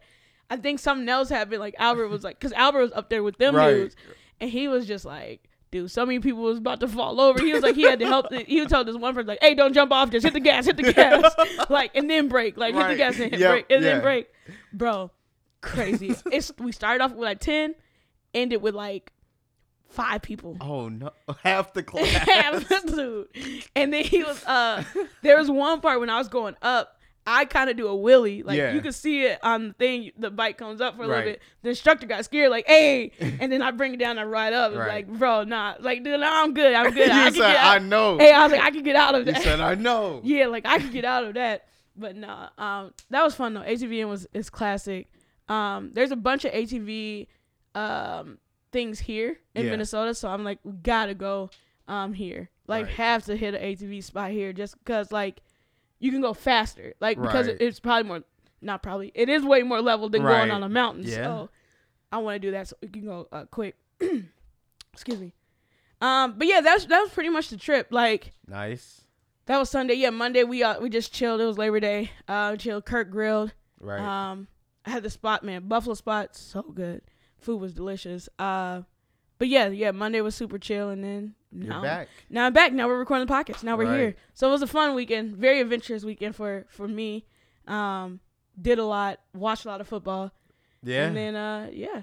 [0.51, 1.61] I think something else happened.
[1.61, 3.71] Like Albert was like, because Albert was up there with them Right.
[3.75, 3.97] dudes,
[4.41, 7.41] and he was just like, dude, so many people was about to fall over.
[7.45, 8.31] He was like, he had to help.
[8.31, 10.41] The, he would tell this one person like, hey, don't jump off, just hit the
[10.41, 11.35] gas, hit the gas,
[11.69, 13.91] like, and then break, like hit the gas and hit Yep, break, and yeah.
[13.95, 14.29] then break,
[14.73, 15.11] bro,
[15.61, 16.15] crazy.
[16.33, 17.75] it's we started off with like ten,
[18.33, 19.13] ended with like
[19.91, 20.57] five people.
[20.61, 21.11] Oh no.
[21.43, 22.07] Half the class.
[22.07, 23.65] Half the dude.
[23.77, 24.85] And then he was uh
[25.23, 26.98] there was one part when I was going up,
[27.31, 28.43] I kind of do a willy.
[28.43, 28.73] Like Yeah.
[28.73, 31.43] you can see it on the thing, the bike comes up for a little bit.
[31.63, 34.75] The instructor got scared, like, hey, and then I bring it down and ride up.
[34.75, 34.89] Right.
[34.89, 35.75] like, bro, nah.
[35.79, 36.73] Like, dude, nah, I'm good.
[36.73, 37.11] I'm good.
[37.11, 38.17] I you can said get I know.
[38.19, 39.43] Hey, I was like, I can get out of you that.
[39.43, 40.21] said I know.
[40.25, 41.67] yeah, like I can get out of that.
[41.95, 43.61] But nah, um, that was fun though.
[43.61, 45.09] ATVing was is classic.
[45.49, 47.27] Um, there's a bunch of ATV
[47.75, 48.39] um
[48.73, 49.71] things here in Yeah.
[49.73, 51.51] Minnesota, so I'm like, we gotta go
[51.89, 52.51] um here.
[52.67, 52.95] Like Right.
[52.97, 55.41] have to hit an ATV spot here just because like
[55.99, 56.95] you can go faster.
[57.01, 57.57] Like because Right.
[57.61, 58.23] it's probably more
[58.61, 61.05] not probably it is way more level than going on a mountain.
[61.05, 61.15] Yeah.
[61.25, 61.51] So
[62.11, 63.77] I want to do that so we can go uh, quick.
[64.93, 65.33] Excuse me.
[66.01, 67.89] Um, but yeah, that's that was pretty much the trip.
[67.91, 69.03] Like Nice.
[69.47, 69.95] that was Sunday.
[69.95, 71.41] Yeah, Monday we uh, we just chilled.
[71.41, 72.11] It was Labor Day.
[72.29, 72.85] Uh, chilled.
[72.85, 73.53] Kirk grilled.
[73.81, 74.01] Right.
[74.01, 74.49] Um,
[74.87, 75.69] I had the spot, man.
[75.69, 77.03] Buffalo spot, so good.
[77.39, 78.29] Food was delicious.
[78.39, 78.83] Uh,
[79.39, 79.91] but yeah, yeah.
[79.91, 82.09] Monday was super chill, and then You're now, back.
[82.29, 82.73] now I'm back.
[82.73, 83.63] Now we're recording the podcast.
[83.63, 83.99] Now we're Right.
[83.99, 84.17] here.
[84.35, 85.37] So it was a fun weekend.
[85.37, 87.25] Very adventurous weekend for for me.
[87.67, 88.21] Um,
[88.61, 89.21] did a lot.
[89.35, 90.33] Watched a lot of football.
[90.83, 91.07] Yeah.
[91.07, 92.03] And then uh yeah.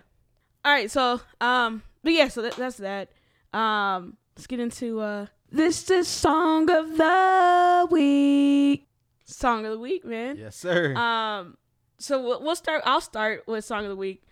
[0.63, 3.09] All right, so um but yeah, so that, that's that.
[3.53, 8.87] Um let's get into uh this is song of the week.
[9.25, 10.37] Song of the week, man.
[10.37, 10.95] yes, sir.
[10.95, 11.57] Um
[11.99, 14.23] so we'll, we'll start I'll start with song of the week.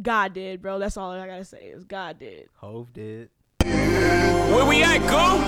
[0.00, 0.78] God did, bro.
[0.78, 2.48] That's all I got to say is God did.
[2.56, 3.30] Hov did.
[3.68, 5.38] Where we at, go?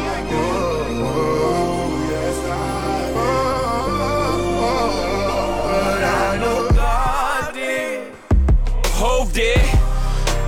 [8.93, 9.59] Hov did.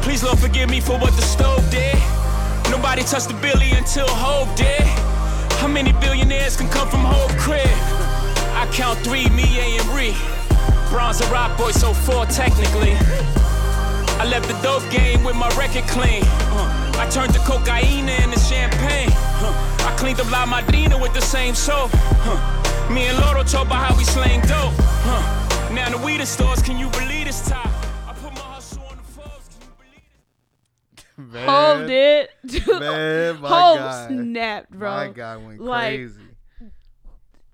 [0.03, 1.97] Please Lord forgive me for what the stove did.
[2.71, 4.83] Nobody touched the billy until Hov did.
[5.61, 7.67] How many billionaires can come from Hov crib?
[8.55, 10.15] I count three, me, A, and Ree.
[10.91, 12.93] Bronze and rock boy, so four technically.
[14.21, 16.23] I left the dope game with my record clean.
[16.53, 19.11] Uh, I turned the cocaine into champagne.
[19.11, 21.91] Uh, I cleaned up La Madrina with the same soap.
[21.95, 24.73] Uh, me and Loro talk about how we slang dope.
[24.79, 27.69] Uh, now the weed in stores, can you believe this time?
[28.07, 29.69] I put my hustle on the foes, can
[31.19, 32.29] you believe Man, Hov did.
[32.47, 34.07] Dude, Man, my Hov guy.
[34.09, 34.91] snapped, bro.
[34.91, 36.23] My guy went Like, crazy.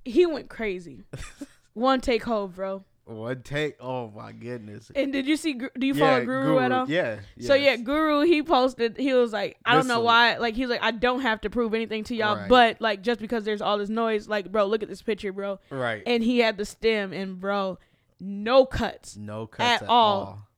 [0.05, 1.05] He went crazy.
[1.73, 2.85] One take hold, bro.
[3.09, 3.77] One take.
[3.81, 4.91] Oh my goodness.
[4.95, 5.55] And did you see?
[5.55, 6.89] Do you follow Guru, at all?
[6.91, 7.21] Yeah.
[7.41, 7.77] So yeah.
[7.77, 11.21] Guru he posted he was like I don't know why like he's like I don't
[11.21, 12.49] have to prove anything to y'all Right.
[12.49, 15.59] but like just because there's all this noise like bro look at this picture bro
[15.71, 16.03] Right.
[16.07, 17.79] and he had the stem and bro
[18.21, 20.21] no cuts no cuts at at, all.
[20.21, 20.49] all.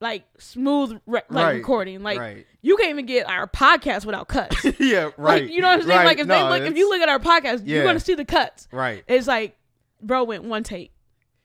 [0.00, 1.52] like smooth re- like Right.
[1.56, 2.46] recording like right.
[2.62, 5.10] you can't even get our podcast without cuts yeah.
[5.16, 5.42] Right.
[5.44, 7.08] like you know what I'm saying like if No, they look if you look at
[7.08, 7.76] our podcast Yeah.
[7.76, 9.04] you're gonna see the cuts Right.
[9.06, 9.56] it's like
[10.00, 10.91] bro went one take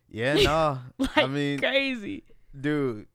[0.10, 0.34] Yeah.
[0.36, 0.80] No.
[0.98, 2.24] like I mean, crazy
[2.60, 3.08] dude,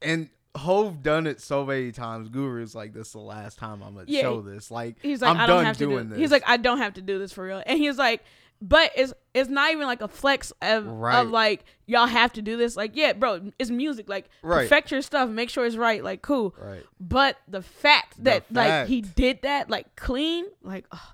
[0.00, 2.28] and Hov done it so many times.
[2.28, 4.22] Guru's like, this is the last time I'm gonna Yeah.
[4.22, 4.70] show this.
[4.70, 6.04] Like, He's like, I'm I don't done have to do.
[6.04, 6.18] this.
[6.18, 7.62] He's like, I don't have to do this for real.
[7.64, 8.22] And he's like,
[8.60, 11.20] but it's it's not even like a flex of Right.
[11.20, 12.76] of like y'all have to do this.
[12.76, 14.08] Like, yeah, bro, it's music.
[14.08, 14.68] Like, Right.
[14.68, 16.02] perfect your stuff, make sure it's right.
[16.04, 16.54] Like, cool.
[16.58, 16.84] right.
[17.00, 21.12] But the fact that like he did that like clean, like, oh,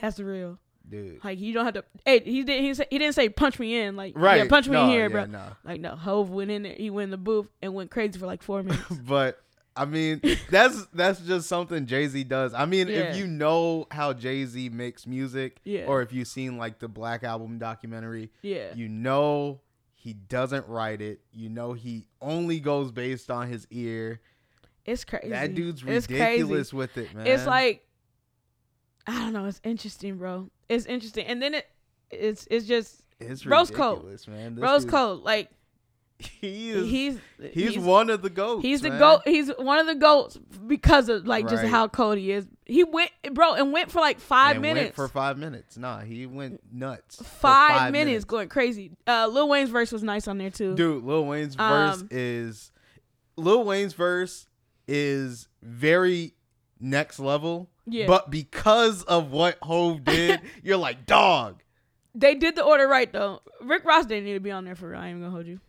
[0.00, 0.58] that's real.
[0.88, 1.24] Dude.
[1.24, 1.84] Like, you don't have to.
[2.04, 2.60] Hey, he did.
[2.62, 3.96] He said he didn't say punch me in.
[3.96, 4.42] Like, Right.
[4.42, 5.24] yeah, punch me No, in here, yeah, bro.
[5.26, 5.42] no.
[5.64, 6.74] Like, no, Hov went in there.
[6.76, 8.84] He went in the booth and went crazy for like four minutes.
[8.90, 9.40] but
[9.76, 10.20] I mean,
[10.50, 12.52] that's that's just something Jay Z does.
[12.54, 12.96] I mean, Yeah.
[12.96, 15.86] if you know how Jay Z makes music, Yeah.
[15.86, 18.74] or if you've seen like the Black Album documentary, yeah.
[18.74, 19.60] you know
[19.94, 21.20] he doesn't write it.
[21.32, 24.20] You know he only goes based on his ear.
[24.84, 25.30] It's crazy.
[25.30, 27.26] That dude's ridiculous with it, man.
[27.26, 27.86] It's like
[29.06, 29.46] I don't know.
[29.46, 30.50] It's interesting, bro.
[30.68, 31.66] It's interesting, and then it
[32.10, 34.54] it's it's just it's Rose ridiculous, man.
[34.54, 35.50] This Rose dude- Like
[36.18, 36.88] He is.
[36.88, 37.18] he's
[37.52, 38.62] he's, one of the goats.
[38.62, 38.98] He's the man.
[39.00, 39.20] goat.
[39.24, 41.70] He's one of the goats because of like just Right.
[41.70, 42.46] how cold he is.
[42.66, 44.84] He went, bro, and went for like five And minutes.
[44.84, 45.76] went for five minutes.
[45.76, 47.16] Nah, he went nuts.
[47.16, 48.92] for five, minutes, going crazy.
[49.06, 50.74] Uh, Lil Wayne's verse was nice on there too.
[50.76, 52.70] Dude, Lil Wayne's verse Um, is
[53.36, 54.46] Lil Wayne's verse
[54.86, 56.34] is very
[56.80, 57.70] next level.
[57.86, 58.06] Yeah.
[58.06, 61.62] But because of what Hov did, you're like, dog.
[62.14, 63.42] They did the order right though.
[63.60, 65.00] Rick Ross didn't need to be on there for real.
[65.00, 65.60] I ain't even gonna hold you.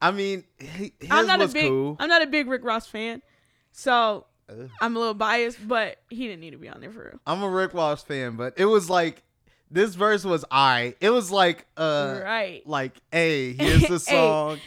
[0.00, 1.96] I mean, he, I'm not a big cool.
[2.00, 3.22] I'm not a big Rick Ross fan,
[3.70, 4.68] so Ugh.
[4.80, 5.66] I'm a little biased.
[5.66, 7.20] But he didn't need to be on there for real.
[7.26, 9.22] I'm a Rick Ross fan, but it was like
[9.70, 10.94] this verse was I.
[11.00, 12.66] It was like uh right.
[12.66, 14.58] like, hey, here's the Hey, song.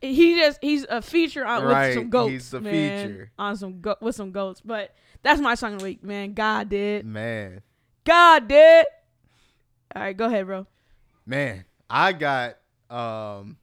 [0.00, 2.30] He just he's a feature on Right, with some goats.
[2.32, 3.30] he's the man, feature.
[3.38, 4.60] on some go- with some goats.
[4.64, 6.34] But that's my song of the week, man.
[6.34, 7.62] God did, Man.
[8.04, 8.86] God did.
[9.94, 10.66] All right, go ahead, bro.
[11.26, 12.56] Man, I got
[12.90, 13.56] um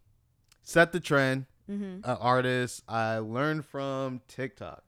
[0.64, 2.08] set the trend, Mm-hmm.
[2.08, 4.84] an artist I learned from TikTok.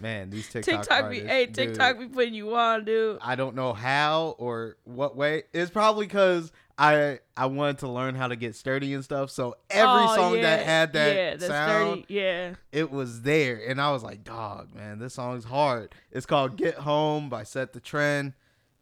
[0.00, 3.18] Man, these TikTok, TikTok be artists, hey dude, TikTok be putting you on, dude.
[3.20, 5.44] I don't know how or what way.
[5.52, 9.30] It's probably because I I wanted to learn how to get sturdy and stuff.
[9.30, 12.54] So every Oh, song that had that yeah, the sound, sturdy, yeah.
[12.72, 16.74] it was there, and I was like, "Dog, man, this song's hard." It's called "Get
[16.76, 18.32] Home" by Set the Trend.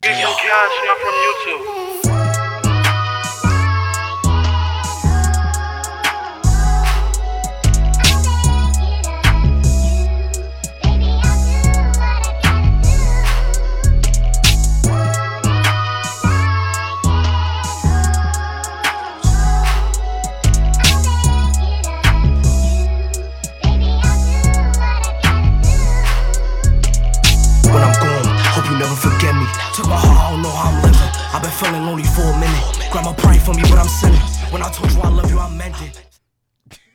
[0.03, 2.40] Get your content from YouTube.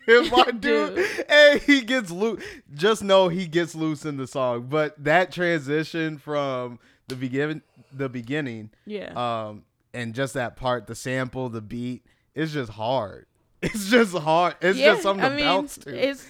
[0.07, 1.25] If my dude, Dude.
[1.29, 2.43] hey, he gets loose.
[2.73, 4.67] Just know he gets loose in the song.
[4.69, 9.13] But that transition from the beginning, the beginning, Yeah.
[9.15, 9.63] um,
[9.93, 13.25] and just that part, the sample, the beat, it's just hard.
[13.61, 14.55] It's just hard.
[14.61, 16.09] It's just something to bounce to.
[16.09, 16.27] It's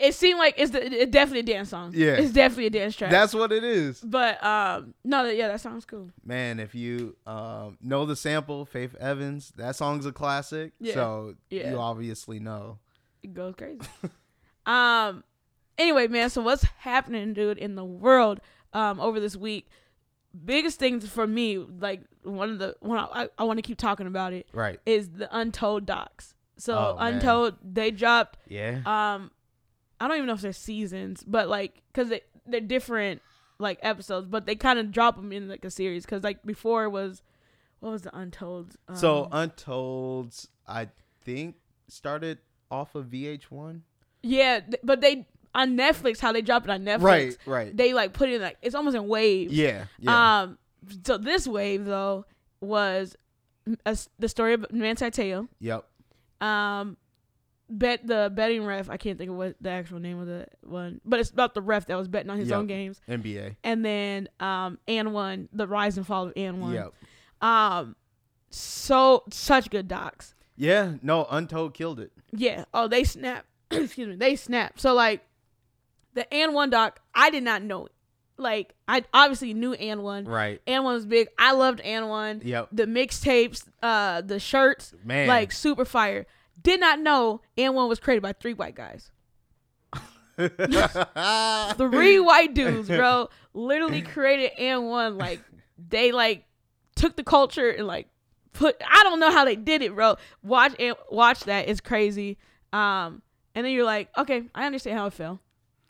[0.00, 1.92] it seemed like it's the, it definitely a dance song.
[1.94, 2.12] Yeah.
[2.14, 3.10] it's definitely a dance track.
[3.10, 6.10] That's what it is, but um, no, that yeah, that sounds cool.
[6.24, 6.60] man.
[6.60, 10.72] If you um, know the sample, Faith Evans, that song's a classic.
[10.80, 10.94] Yeah.
[10.94, 11.70] So Yeah.
[11.70, 12.78] you obviously know.
[13.22, 13.80] It goes crazy.
[14.66, 15.24] um,
[15.78, 16.30] anyway, man.
[16.30, 18.40] So what's happening, dude, in the world
[18.72, 19.68] um over this week?
[20.44, 24.06] biggest things for me, like one of the one I, I want to keep talking
[24.06, 24.78] about it Right.
[24.86, 26.34] is the Untold docs.
[26.56, 27.14] So Oh, man.
[27.14, 28.38] Untold, they dropped.
[28.46, 28.78] Yeah.
[28.86, 29.32] Um,
[30.00, 33.20] I don't even know if they're seasons, but like, cause they they're different
[33.58, 36.06] like episodes, but they kind of drop them in like a series.
[36.06, 37.22] Cause like before it was,
[37.80, 38.76] what was the Untold?
[38.88, 40.88] Um, so Untolds, I
[41.22, 41.56] think,
[41.88, 42.38] started
[42.70, 43.80] off of VH1.
[44.22, 47.36] yeah, th- but they on Netflix, how they drop it on Netflix, Right.
[47.44, 47.76] Right.
[47.76, 49.52] They like put it in like it's almost in waves.
[49.52, 49.84] yeah.
[49.98, 50.40] Yeah.
[50.42, 50.58] Um,
[51.04, 52.24] so this wave though
[52.60, 53.16] was
[53.84, 55.48] a the story of Manti Te'o.
[55.60, 55.84] yep.
[56.40, 56.96] Um,
[57.70, 58.90] bet the betting ref.
[58.90, 61.62] I can't think of what the actual name of the one, but it's about the
[61.62, 62.58] ref that was betting on his Yep.
[62.58, 63.00] own games.
[63.08, 63.56] NBA.
[63.64, 66.74] And then um, AND1, the rise and fall of AND1.
[66.74, 66.92] Yep.
[67.48, 67.96] Um,
[68.50, 70.34] so such good docs.
[70.56, 70.94] Yeah.
[71.02, 72.12] No, Untold killed it.
[72.32, 72.64] Yeah.
[72.74, 73.46] Oh, they snap.
[73.70, 74.16] Excuse me.
[74.16, 74.78] They snap.
[74.78, 75.22] So like
[76.14, 77.92] the AND1 doc, I did not know it.
[78.36, 80.26] Like I obviously knew AND1.
[80.26, 80.64] Right.
[80.66, 81.28] AND1 was big.
[81.38, 82.44] I loved AND1.
[82.44, 82.68] Yep.
[82.72, 85.28] The mixtapes, uh, the shirts, Man.
[85.28, 86.26] like super fire.
[86.60, 89.10] Did not know AND1 was created by three white guys.
[91.76, 95.18] Three white dudes, bro, literally created AND1.
[95.18, 95.42] Like
[95.88, 96.44] they like
[96.96, 98.08] took the culture and like
[98.52, 98.80] put.
[98.80, 100.16] I don't know how they did it, bro.
[100.42, 101.68] Watch and watch that.
[101.68, 102.38] It's crazy.
[102.72, 103.22] Um,
[103.54, 105.40] and then you're like, okay, I understand how it felt.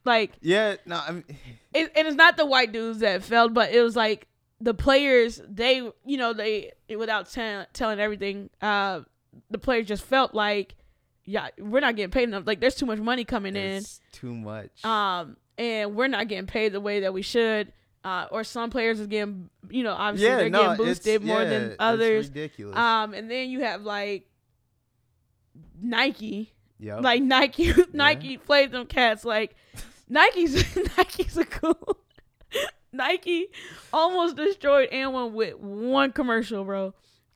[0.05, 0.77] Like yeah.
[0.87, 1.01] No.
[1.07, 1.25] I mean,
[1.75, 4.27] it, and it's not the white dudes that failed, but it was like
[4.61, 5.41] the players.
[5.49, 9.03] They, you know, they without tell, telling everything, uh,
[9.51, 10.75] the players just felt like,
[11.25, 12.45] yeah, we're not getting paid enough.
[12.47, 14.85] Like there's too much money coming in, too much.
[14.85, 17.73] um, and we're not getting paid the way that we should.
[18.03, 20.37] Uh, or some players is getting, you know, obviously yeah.
[20.37, 20.63] they're No.
[20.71, 22.29] getting boosted more yeah, than it's others.
[22.29, 22.75] ridiculous.
[22.77, 24.27] Um, and then you have like
[25.83, 27.03] Nike yep.
[27.03, 29.25] like Nike, Nike played them cats.
[29.25, 29.55] Like
[30.09, 30.55] Nike's
[30.99, 31.99] Nike's a cool.
[32.93, 33.49] Nike
[33.93, 36.95] almost destroyed anyone with one commercial, bro.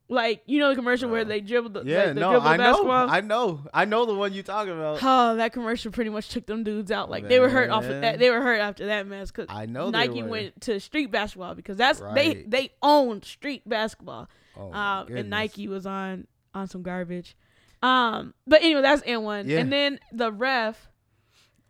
[0.09, 2.05] Like you know the commercial where they dribble the yeah.
[2.05, 2.31] like, no.
[2.33, 2.91] dribble I know.
[2.91, 3.61] I know.
[3.73, 4.99] I know the one you talking about.
[5.03, 7.09] Oh, that commercial pretty much took them dudes out.
[7.09, 8.19] Like they were hurt off of that.
[8.19, 11.79] They were hurt after that mess because I know Nike went to street basketball because
[11.79, 12.51] that's they Right.
[12.51, 14.29] they owned street basketball.
[14.57, 17.37] Oh, um, and Nike was on on some garbage.
[17.83, 19.49] Um, but anyway, that's N one.
[19.49, 19.61] Yeah.
[19.61, 20.89] And then the ref,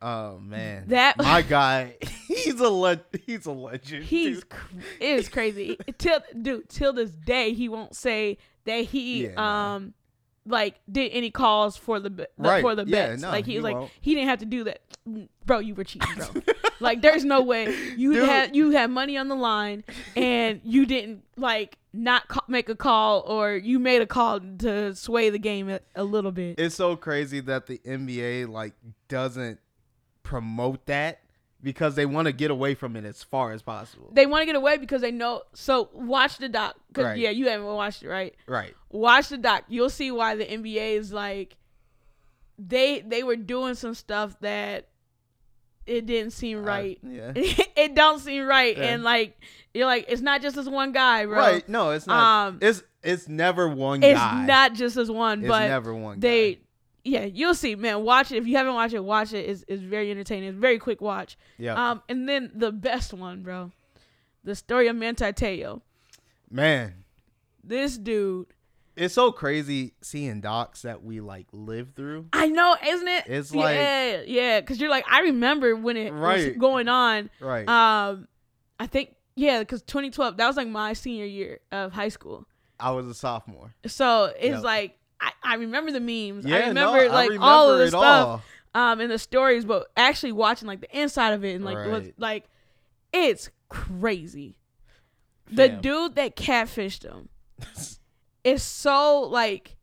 [0.06, 1.96] Oh man, That- my guy,
[2.28, 4.04] he's a le- he's a legend.
[4.04, 5.78] he's cr- it is crazy.
[5.96, 8.36] till dude, till this day, he won't say
[8.66, 9.42] that he Yeah, no.
[9.42, 9.94] um
[10.46, 12.60] like did any calls for the, the Right.
[12.60, 13.22] for the Yeah, bets.
[13.22, 13.90] no, like he's he like won't.
[14.02, 14.80] he didn't have to do that.
[15.08, 16.42] Mm, Bro, you were cheating, bro.
[16.80, 18.28] like there's no way you Dude.
[18.28, 19.84] had you had money on the line
[20.16, 25.30] and you didn't like not make a call or you made a call to sway
[25.30, 26.58] the game a, a little bit.
[26.58, 28.74] It's so crazy that the NBA like
[29.08, 29.60] doesn't
[30.24, 31.20] promote that
[31.62, 34.10] because they want to get away from it as far as possible.
[34.12, 35.42] they want to get away because they know.
[35.54, 36.74] So watch the doc.
[36.92, 37.18] Cause Right.
[37.18, 38.34] yeah, you haven't watched it, right?
[38.46, 38.74] right.
[38.90, 39.64] watch the doc.
[39.68, 41.56] You'll see why the NBA is like
[42.58, 44.88] they they were doing some stuff that
[45.87, 46.98] it didn't seem right.
[47.04, 47.32] I- yeah.
[47.34, 48.84] it don't seem right, Yeah.
[48.84, 49.37] and like
[49.72, 51.37] you're like it's not just this one guy, bro.
[51.38, 51.68] Right.
[51.68, 52.48] No, it's not.
[52.48, 54.08] Um, it's it's never one guy.
[54.08, 54.46] It's guy.
[54.46, 56.54] not just this one, It's but never one they.
[56.54, 56.60] guy.
[57.04, 58.02] Yeah, you'll see, man.
[58.02, 59.04] Watch it if you haven't watched it.
[59.04, 59.48] Watch it.
[59.48, 60.48] It's, it's very entertaining.
[60.48, 61.36] It's a very quick watch.
[61.58, 61.74] Yeah.
[61.90, 63.72] Um, and then the best one, bro,
[64.42, 65.82] the story of Manti Te'o.
[66.50, 67.04] Man,
[67.62, 68.46] This dude,
[68.96, 72.26] it's so crazy seeing docs that we like live through.
[72.32, 73.24] I know, isn't it?
[73.26, 77.28] It's like- yeah, yeah, because you're like, I remember when it was going on.
[77.40, 77.68] Right.
[77.68, 78.28] Um,
[78.78, 82.46] I think yeah, because 2012 that was like my senior year of high school.
[82.78, 83.74] I was a sophomore.
[83.86, 84.62] So it's Yep.
[84.62, 86.44] like I, I remember the memes.
[86.44, 86.56] Yeah.
[86.56, 88.42] I remember no, like I all of remember the stuff
[88.74, 88.80] all.
[88.90, 91.90] um and the stories, but actually watching like the inside of it and like it
[91.90, 92.44] was like
[93.12, 94.58] it's crazy.
[95.50, 97.28] The dude that catfished him
[98.44, 99.76] is so like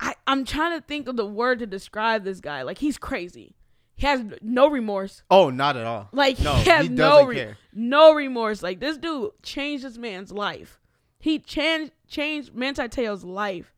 [0.00, 2.62] I, I'm trying to think of the word to describe this guy.
[2.62, 3.54] Like he's crazy.
[3.96, 5.22] He has no remorse.
[5.30, 6.08] Oh, not at all.
[6.12, 7.58] Like No, he has he no re- care.
[7.72, 8.62] no remorse.
[8.62, 10.80] Like this dude changed this man's life.
[11.20, 13.72] He changed changed Manti Te'o's life.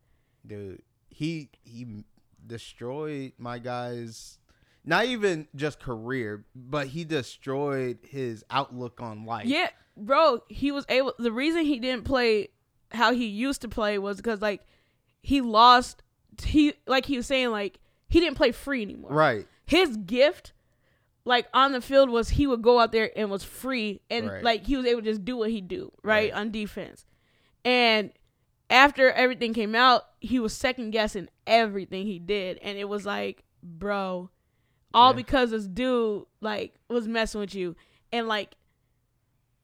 [0.47, 2.05] Dude he he
[2.47, 4.39] destroyed my guy's
[4.85, 10.43] not even just career but he destroyed his outlook on life Yeah, bro.
[10.49, 11.15] He was able.
[11.19, 12.49] The reason he didn't play
[12.93, 14.61] how he used to play was because like
[15.23, 16.03] he lost.
[16.45, 19.11] He like he was saying like he didn't play free anymore.
[19.11, 20.53] right His gift,
[21.25, 24.45] like on the field, was he would go out there and was free and Right.
[24.45, 26.39] like he was able to just do what he do right, Right.
[26.41, 27.05] on defense.
[27.65, 28.13] And
[28.71, 33.45] after everything came out, he was second guessing everything he did, and it was like,
[33.63, 34.31] bro,
[34.95, 35.17] all Yeah.
[35.17, 37.77] because this dude like was messing with you,
[38.13, 38.57] and like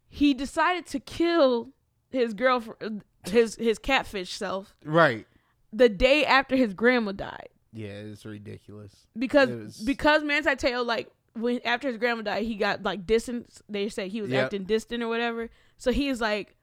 [0.09, 1.71] he decided to kill
[2.11, 5.27] his girlfriend, his his catfish self, Right.
[5.73, 9.07] the day after his grandma died Yeah, it's ridiculous.
[9.19, 13.07] because It was- because Manti Te'o like when after his grandma died, he got like
[13.07, 13.61] distant.
[13.69, 14.45] They said he was Yep.
[14.45, 15.49] acting distant or whatever.
[15.79, 16.57] So he's like,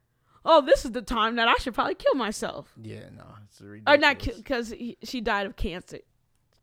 [0.45, 3.97] "Oh, this is the time that I should probably kill myself." Yeah, no, it's ridiculous.
[3.97, 4.73] Or not because
[5.03, 5.99] she died of cancer.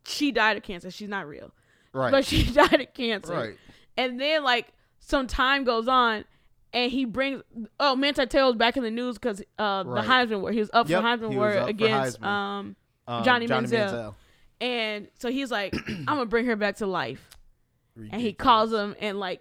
[0.05, 0.91] She died of cancer.
[0.91, 1.53] She's not real,
[1.93, 2.11] Right.
[2.11, 3.35] but she died of cancer.
[3.35, 3.57] right.
[3.97, 4.69] And then like
[5.01, 6.25] some time goes on,
[6.73, 7.43] and he brings
[7.81, 10.03] oh Manti Te'o's back in the news because uh Right.
[10.05, 10.55] the Heisman Award.
[10.55, 12.27] He was up Yep, for Heisman Award against Heisman.
[12.27, 12.77] um
[13.09, 14.15] Um, Johnny Manziel.
[14.61, 17.31] and so he's like I'm gonna bring her back to life.
[18.11, 19.41] And he calls him and like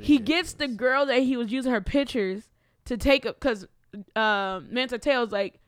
[0.00, 2.48] he gets the girl that he was using her pictures
[2.86, 3.66] to take up because
[4.16, 5.58] um Manti Te'o's like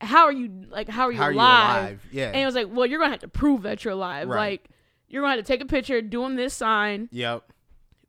[0.00, 1.78] how are you like how are you How are you alive?
[1.84, 2.06] alive?
[2.12, 2.26] Yeah.
[2.28, 4.28] And it was like, well, you're gonna have to prove that you're alive.
[4.28, 4.50] Right.
[4.60, 4.68] Like
[5.08, 7.44] you're gonna have to take a picture doing this sign Yep.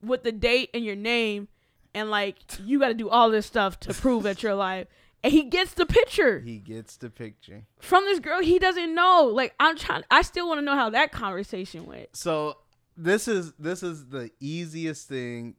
[0.02, 1.48] with the date and your name,
[1.94, 4.88] and like you got to do all this stuff to prove that you're alive.
[5.24, 7.64] And he gets the picture He gets the picture.
[7.80, 9.32] from this girl he doesn't know.
[9.34, 12.16] Like I'm trying, I still want to know how that conversation went.
[12.16, 12.58] So
[12.96, 15.56] this is this is the easiest thing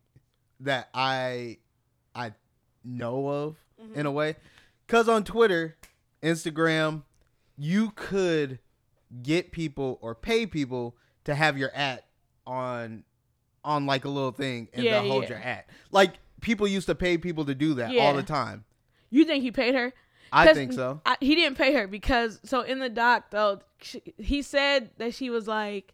[0.61, 1.59] that I
[2.87, 4.01] know of Mm-hmm.
[4.01, 4.37] in a way,
[4.87, 5.77] because on Twitter,
[6.23, 7.03] Instagram,
[7.59, 8.59] you could
[9.23, 12.07] get people or pay people to have your at
[12.47, 13.05] on
[13.65, 15.29] on like a little thing and Yeah, they'll hold yeah.
[15.29, 15.69] your at.
[15.91, 18.65] Like people used to pay people to do that all the time.
[19.11, 19.93] You think he paid her?
[20.33, 21.01] I think so.
[21.05, 25.13] I, he didn't pay her because so in the doc though she, he said that
[25.15, 25.93] she was like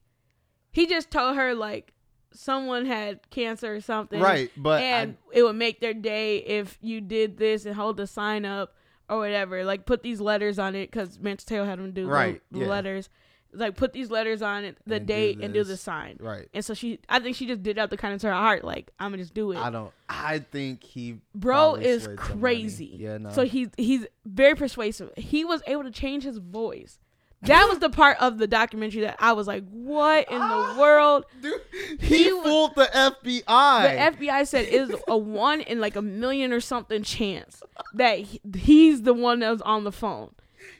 [0.70, 1.91] he just told her like
[2.34, 6.78] someone had cancer or something Right, but I- and it would make their day if
[6.80, 8.74] you did this and hold the sign up
[9.08, 12.40] or whatever like put these letters on it because Manchester Tail had them do Right,
[12.50, 12.66] the, yeah.
[12.66, 13.08] letters
[13.54, 16.48] like put these letters on it the And do date and do the sign Right.
[16.54, 18.90] and so she I think she just did out the kindness of her heart like
[18.98, 19.92] I'm gonna just do it I don't.
[20.08, 22.96] I think he bro is crazy.
[22.98, 23.30] Yeah, no.
[23.30, 25.10] So he's he's very persuasive.
[25.18, 26.98] He was able to change his voice.
[27.42, 31.24] That was the part of the documentary that I was like, "What in the world?"
[31.40, 31.60] Dude,
[32.00, 34.16] he, He was- fooled the FBI.
[34.16, 37.62] The FBI said it is a one in like a million or something chance
[37.94, 40.34] that he- he's the one that was on the phone.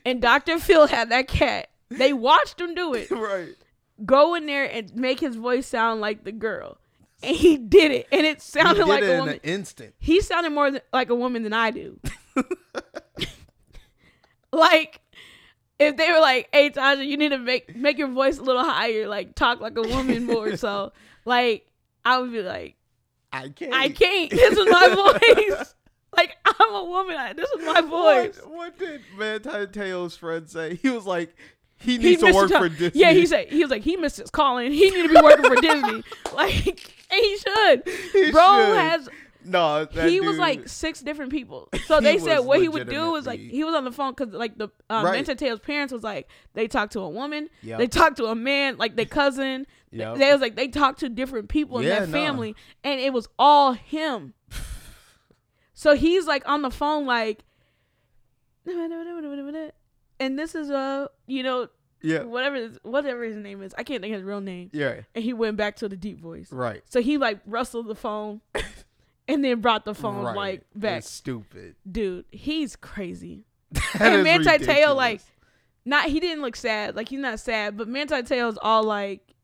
[0.05, 0.59] And Dr.
[0.61, 1.69] Phil had that cat.
[1.91, 3.11] They watched him do it.
[3.11, 3.55] right.
[4.07, 6.79] Go in there and make his voice sound like the girl.
[7.25, 8.09] And he did it.
[8.11, 9.35] And it sounded like it a in woman.
[9.35, 9.95] an instant.
[9.99, 11.99] he sounded more th- like a woman than I do.
[14.53, 15.01] like
[15.89, 18.65] if they were like, "Hey, Tasha, you need to make make your voice a little
[18.65, 20.93] higher, like talk like a woman more." so,
[21.25, 21.67] like,
[22.05, 22.77] I would be like,
[23.33, 23.75] I can't.
[23.75, 24.31] "I can't.
[24.31, 24.89] This is my
[25.59, 25.75] voice.
[26.17, 27.17] like, I'm a woman.
[27.17, 30.77] I, this is my voice." What, what did Manti Te'o's friend say?
[30.77, 31.35] He was like,
[31.79, 32.69] he He needs to missed work for.
[32.69, 33.01] Disney.
[33.01, 34.71] Yeah, he said he was like he missed his calling.
[34.73, 36.03] He need to be working for Disney.
[36.33, 36.67] Like,
[37.11, 37.83] and he should.
[38.13, 38.77] He Bro should.
[38.77, 39.09] has
[39.45, 39.87] no.
[39.91, 41.69] He was like six different people.
[41.87, 44.33] So they said what he would do was like he was on the phone because
[44.35, 45.63] like the um, Right.
[45.63, 47.79] Parents was like they talked to a woman, Yep.
[47.79, 49.67] they talked to a man, like their cousin.
[49.91, 50.17] Yep.
[50.19, 52.13] They was like they talked to different people in Yeah, that no.
[52.13, 54.35] family, and it was all him.
[55.75, 57.45] so he's like on the phone like,
[58.67, 61.69] and this is uh you know
[62.05, 64.71] yeah, whatever his- whatever his name is, I can't think of his real name.
[64.73, 66.51] yeah, And he went back to the deep voice.
[66.51, 66.83] right.
[66.89, 68.41] So he like rustled the phone
[69.29, 70.37] and then brought the phone right.
[70.37, 70.99] like back.
[70.99, 71.77] It's stupid.
[71.91, 73.47] Dude, he's crazy.
[73.99, 75.21] And Manti Te'o like
[75.85, 76.95] not he didn't look sad.
[76.97, 79.35] Like he's not sad, but Manti Te'o's all like,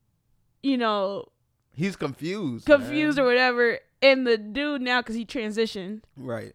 [0.63, 1.27] you know,
[1.73, 2.67] he's confused.
[2.67, 3.25] confused man.
[3.25, 3.79] or whatever.
[4.03, 6.03] And the dude now cuz he transitioned.
[6.17, 6.55] right.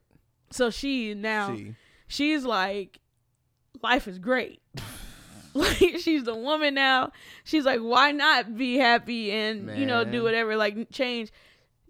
[0.52, 1.76] So she now See,
[2.08, 3.00] she's like
[3.82, 4.62] life is great.
[5.54, 7.12] like she's the woman now.
[7.44, 11.32] She's like why not be happy and you know do whatever like change.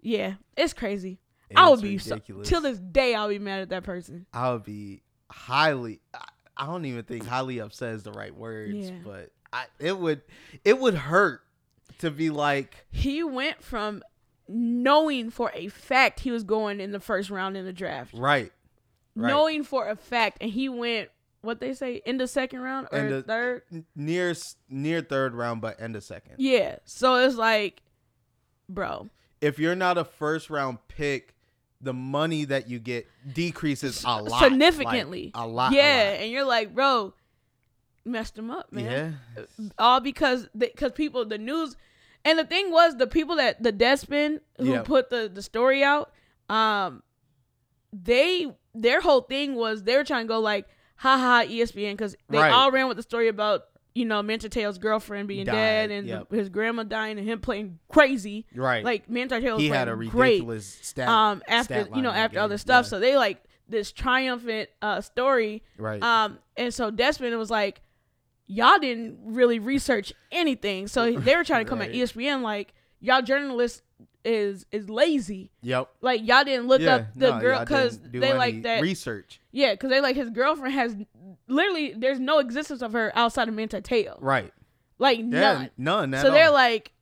[0.00, 1.18] Yeah, it's crazy.
[1.56, 2.48] I would be so, ridiculous.
[2.48, 3.14] till this day.
[3.14, 4.26] I'll be mad at that person.
[4.32, 6.00] I would be highly.
[6.12, 6.24] I,
[6.56, 8.92] I don't even think highly upset is the right words, Yeah.
[9.04, 10.22] but I, it would
[10.64, 11.40] it would hurt
[11.98, 14.02] to be like He went from
[14.48, 18.52] knowing for a fact he was going in the first round in the draft, right,
[19.16, 19.28] right.
[19.30, 21.08] knowing for a fact, and he went
[21.40, 23.62] what they say in the second round or the- third.
[23.96, 24.34] Near
[24.68, 26.34] near third round, but end of second.
[26.38, 27.82] Yeah, so it's like,
[28.68, 29.08] bro,
[29.40, 31.33] If you're not a first round pick,
[31.84, 35.72] the money that you get decreases a lot, significantly, like, a lot.
[35.72, 36.20] a Yeah, lot.
[36.22, 37.14] and you're like, bro,
[38.04, 39.18] messed them up, man.
[39.36, 39.44] yeah.
[39.78, 41.76] all because because people the news
[42.24, 46.10] and the thing was the people that the Deadspin who put the the story out
[46.48, 47.02] um
[47.92, 50.66] they their whole thing was they were trying to go like
[50.96, 52.52] ha ha ESPN because they Right.
[52.52, 53.62] all ran with the story about
[53.94, 56.30] you know, Te'o's girlfriend being Died, dead and yep.
[56.30, 58.44] his grandma dying and him playing crazy.
[58.54, 58.84] Right.
[58.84, 60.10] Like Te'o was he had a great.
[60.12, 61.08] ridiculous stat.
[61.08, 62.88] Um, after stat you know, after other stuff, Yeah.
[62.90, 65.62] so they like this triumphant uh story.
[65.78, 66.02] right.
[66.02, 67.80] Um, and so Desmond was like,
[68.46, 72.74] y'all didn't really research anything, so they were trying to come at E ESPN like
[73.00, 73.82] y'all journalists
[74.24, 75.50] is is lazy.
[75.62, 75.88] yep.
[76.00, 76.96] Like y'all didn't look yeah.
[76.96, 78.80] up the no, girl because they like that.
[78.82, 79.40] research.
[79.52, 80.96] yeah, because they like his girlfriend has
[81.48, 84.16] literally there's no existence of her outside of Manti Te'o.
[84.20, 84.52] Right.
[84.98, 85.66] Like Yeah.
[85.76, 86.10] none.
[86.10, 86.22] None.
[86.22, 86.92] So they're like,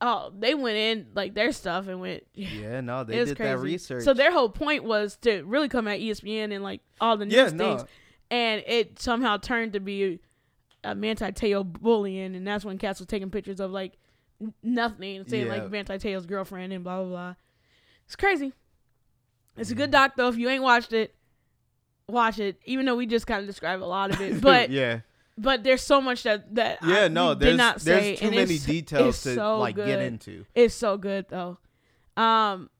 [0.00, 2.24] oh, they went in like their stuff and went.
[2.34, 2.80] Yeah.
[2.80, 3.50] No, they did crazy.
[3.52, 4.04] that research.
[4.04, 7.34] So their whole point was to really come at ESPN and like all the news
[7.34, 7.48] yeah.
[7.48, 7.86] things, No.
[8.30, 10.20] and it somehow turned to be
[10.84, 13.94] a Manti Te'o bullying, and that's when Cass was taking pictures of like
[14.62, 15.52] nothing and saying Yeah.
[15.54, 17.34] like Manti Te'o's girlfriend and blah blah blah.
[18.06, 18.52] It's crazy.
[19.56, 20.28] It's a good doc though.
[20.28, 21.14] If you ain't watched it,
[22.08, 22.60] watch it.
[22.64, 25.00] Even though we just kind of describe a lot of it, but yeah.
[25.36, 27.04] but there's so much that that Yeah.
[27.04, 27.34] I, no.
[27.34, 30.00] There's did not say, there's too and many it's- details it's to so like get
[30.00, 30.44] into.
[30.54, 31.58] It's so good though.
[32.16, 32.70] Um,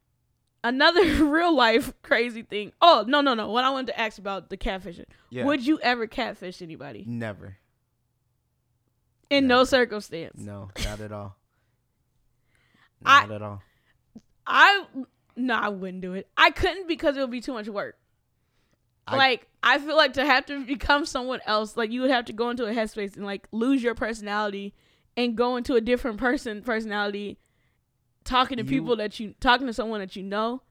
[0.64, 2.72] another real life crazy thing.
[2.80, 3.50] Oh no no no!
[3.50, 5.06] What I wanted to ask about the catfishing.
[5.30, 5.44] Yeah.
[5.44, 7.04] Would you ever catfish anybody?
[7.06, 7.56] Never.
[9.30, 10.40] In no circumstance.
[10.40, 10.70] No.
[10.84, 11.36] Not at all.
[13.04, 13.62] I- at all.
[14.46, 14.84] I
[15.36, 16.28] no, I wouldn't do it.
[16.36, 17.96] I couldn't because it would be too much work.
[19.06, 22.24] I- like I feel like to have to become someone else, like you would have
[22.26, 24.74] to go into a headspace and like lose your personality
[25.16, 27.38] and go into a different person personality,
[28.24, 30.62] talking to You- people that you talking to someone that you know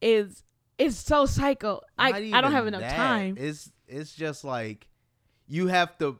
[0.00, 0.42] is
[0.78, 1.80] is so psycho.
[1.98, 2.96] I I don't have enough that.
[2.96, 3.36] time.
[3.38, 4.86] It's it's just like
[5.46, 6.18] you have to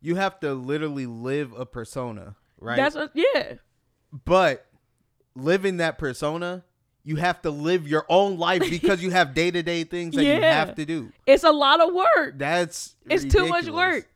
[0.00, 2.76] you have to literally live a persona, right?
[2.76, 3.54] That's what yeah.
[4.24, 4.66] But
[5.34, 6.64] living that persona,
[7.02, 10.24] you have to live your own life because you have day to day things that
[10.24, 11.12] you have to do.
[11.26, 12.34] It's a lot of work.
[12.36, 14.08] That's It's too much work.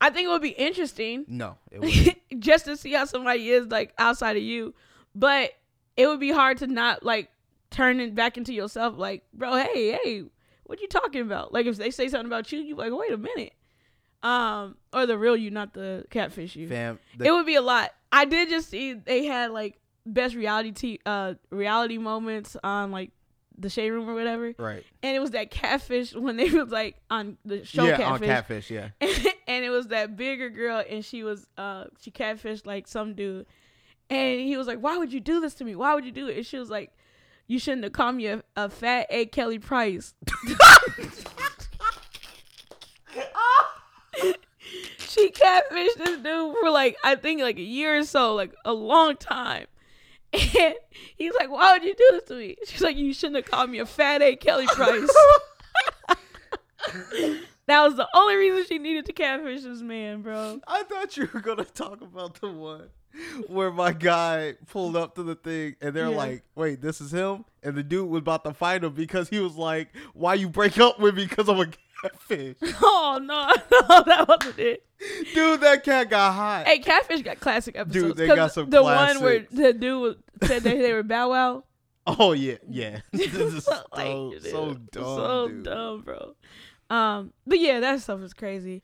[0.00, 3.92] I think it would be interesting No, it just to see how somebody is like
[3.98, 4.74] outside of you.
[5.14, 5.52] But
[5.96, 7.30] it would be hard to not like
[7.70, 8.96] turn it back into yourself.
[8.96, 10.24] Like, bro, hey, hey,
[10.64, 11.52] what you talking about?
[11.52, 13.54] Like, if they say something about you, you like, wait a minute.
[14.22, 16.68] Um, or the real you, not the catfish you.
[16.68, 16.98] fam.
[17.20, 17.90] it would be a lot.
[18.10, 23.12] I did just see they had like best reality t- uh reality moments on like
[23.56, 24.84] the shade room or whatever, right.
[25.02, 28.34] and it was that catfish when they was like on the show yeah, catfish on
[28.34, 28.70] catfish.
[28.70, 28.88] Yeah.
[29.48, 33.46] and it was that bigger girl and she was uh she catfished like some dude
[34.10, 36.28] and he was like why would you do this to me why would you do
[36.28, 36.92] it and she was like
[37.48, 40.14] you shouldn't have called me a, a fat a kelly price
[44.98, 48.72] she catfished this dude for like i think like a year or so like a
[48.72, 49.66] long time.
[50.34, 50.74] And
[51.16, 52.56] he's like why would you do this to me?
[52.66, 55.08] She's like you shouldn't have called me a fat a kelly price.
[57.66, 60.58] That was the only reason she needed to catfish this man, bro.
[60.66, 62.88] I thought you were gonna talk about the one
[63.48, 66.16] where my guy pulled up to the thing and they're Yeah.
[66.16, 69.38] like, "Wait, this is him," and the dude was about to fight him because he
[69.38, 71.26] was like, "Why you break up with me?
[71.26, 71.66] Because I'm a
[72.02, 73.46] catfish?" Oh no,
[73.88, 74.84] no, that wasn't it.
[75.34, 76.66] dude, that cat got hot.
[76.66, 78.16] Hey, catfish got classic episodes.
[78.16, 81.64] they 'Cause got some The one where the dude said that they were Bow Wow.
[82.06, 83.00] Oh yeah, yeah.
[83.12, 85.62] this is so, Like, so dumb, so dude.
[85.64, 86.34] dumb, bro.
[86.88, 88.82] Um, but yeah, that stuff is crazy.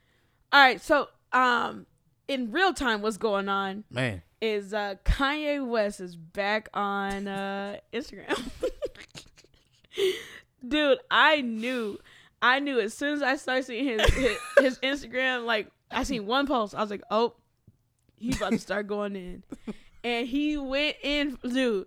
[0.53, 1.87] All right, so um,
[2.29, 7.79] in real time, what's going on Man, is uh Kanye West is back on uh
[7.95, 8.39] Instagram.
[10.67, 11.99] Dude, I knew.
[12.45, 16.27] I knew as soon as I started seeing his his, his Instagram, like I seen
[16.27, 17.33] one post, I was like, "Oh,
[18.17, 19.43] he's about to start going in,"
[20.05, 21.87] and he went in, dude.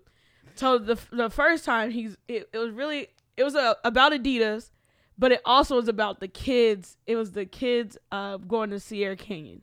[0.55, 4.72] So the the first time he's it, it was really it was uh, about Adidas,
[5.16, 6.97] but it also was about the kids.
[7.05, 9.62] It was the kids uh going to Sierra Canyon,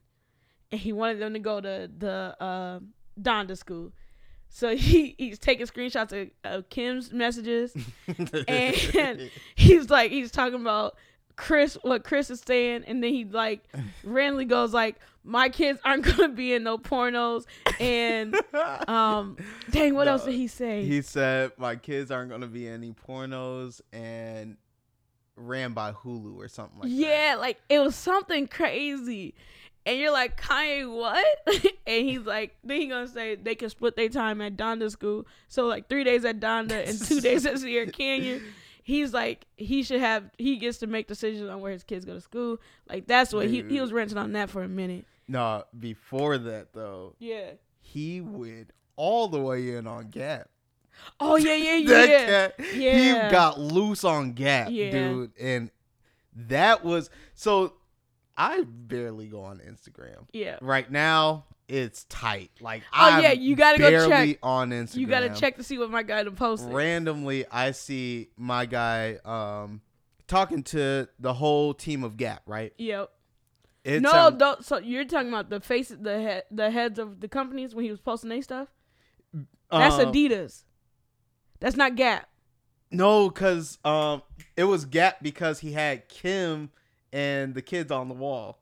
[0.70, 2.78] and he wanted them to go to the uh,
[3.20, 3.90] Donda school.
[4.56, 7.74] So he he's taking screenshots of, of Kim's messages,
[8.48, 10.96] and he's like he's talking about
[11.34, 13.64] Chris what Chris is saying, and then he like
[14.04, 14.94] randomly goes like,
[15.24, 17.46] "My kids aren't gonna be in no pornos,"
[17.80, 18.36] and
[18.88, 19.36] um,
[19.70, 20.84] dang, what No, else did he say?
[20.84, 24.56] he said my kids aren't gonna be any pornos and
[25.34, 26.94] ran by Hulu or something like that.
[26.94, 29.34] yeah, like it was something crazy.
[29.86, 31.26] And you're like, Kanye, what?
[31.86, 35.26] and he's like, then he gonna say they can split their time at Donda school.
[35.48, 38.42] So like three days at Donda and two days at Sierra Canyon.
[38.82, 42.14] He's like, he should have, he gets to make decisions on where his kids go
[42.14, 42.58] to school.
[42.88, 45.04] Like that's what he he was ranting on that for a minute.
[45.28, 47.52] No, before that though, Yeah.
[47.80, 50.48] he went all the way in on Gap.
[51.18, 52.26] Oh yeah, yeah, That yeah.
[52.26, 53.24] cat, Yeah.
[53.26, 54.90] he got loose on Gap, Yeah.
[54.90, 55.70] dude, and
[56.36, 57.74] that was so.
[58.36, 60.26] I barely go on Instagram.
[60.32, 60.58] Yeah.
[60.60, 62.50] Right now, it's tight.
[62.60, 64.38] Like Oh, I'm yeah, you gotta go barely check.
[64.42, 64.96] on Instagram.
[64.96, 66.72] You gotta check to see what my guy done posted.
[66.72, 69.80] randomly I see my guy um
[70.26, 72.72] talking to the whole team of Gap, right?
[72.78, 73.10] Yep.
[73.84, 77.20] It's no, um, don't, so you're talking about the faces, the head, the heads of
[77.20, 78.68] the companies when he was posting their stuff.
[79.70, 80.64] That's um, Adidas.
[81.60, 82.28] That's not Gap.
[82.90, 84.22] No, cuz um
[84.56, 86.70] it was Gap because he had Kim
[87.14, 88.58] and the kids on the wall.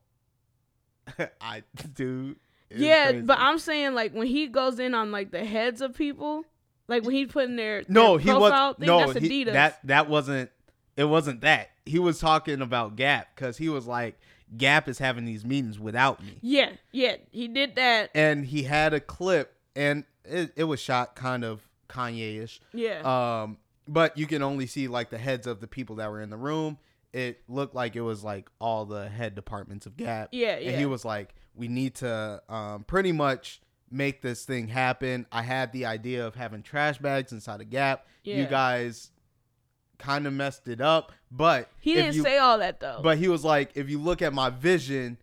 [1.40, 1.62] I
[1.94, 2.36] dude.
[2.70, 3.26] was Yeah, crazy.
[3.26, 6.44] but I'm saying like when he goes in on like the heads of people,
[6.88, 10.08] like when he's putting their, No, their he profile was thing, no he- that that
[10.08, 10.50] wasn't
[10.96, 11.70] it wasn't that.
[11.86, 14.20] He was talking about Gap cuz he was like
[14.56, 16.38] Gap is having these meetings without me.
[16.42, 18.10] yeah, yeah, he did that.
[18.14, 22.60] and he had a clip and it, it was shot kind of Kanye-ish.
[22.74, 23.00] Yeah,
[23.42, 23.56] Um,
[23.88, 26.36] but you can only see like the heads of the people that were in the
[26.36, 26.78] room.
[27.12, 30.30] It looked like it was like all the head departments of Gap.
[30.32, 30.78] Yeah, And yeah.
[30.78, 33.60] he was like, "We need to um, pretty much
[33.90, 38.06] make this thing happen." I had the idea of having trash bags inside of Gap.
[38.24, 38.36] Yeah.
[38.38, 39.10] You guys
[39.98, 43.00] kind of messed it up, but he didn't you- say all that though.
[43.02, 45.18] but he was like, if you look at my vision,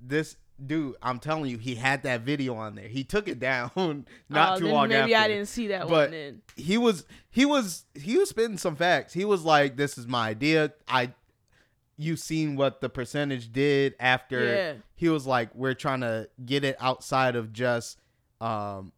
[0.00, 2.88] this dude, I'm telling you, he had that video on there.
[2.88, 3.70] He took it down
[4.28, 5.24] not Oh, too long maybe after.
[5.24, 5.90] I didn't see that one.
[5.90, 9.12] but Then he was he was he was spitting some facts.
[9.12, 11.12] He was like, "This is my idea." I
[11.96, 14.72] you've seen what the percentage did after Yeah.
[14.96, 17.98] he was like, "We're trying to get it outside of just
[18.40, 18.92] um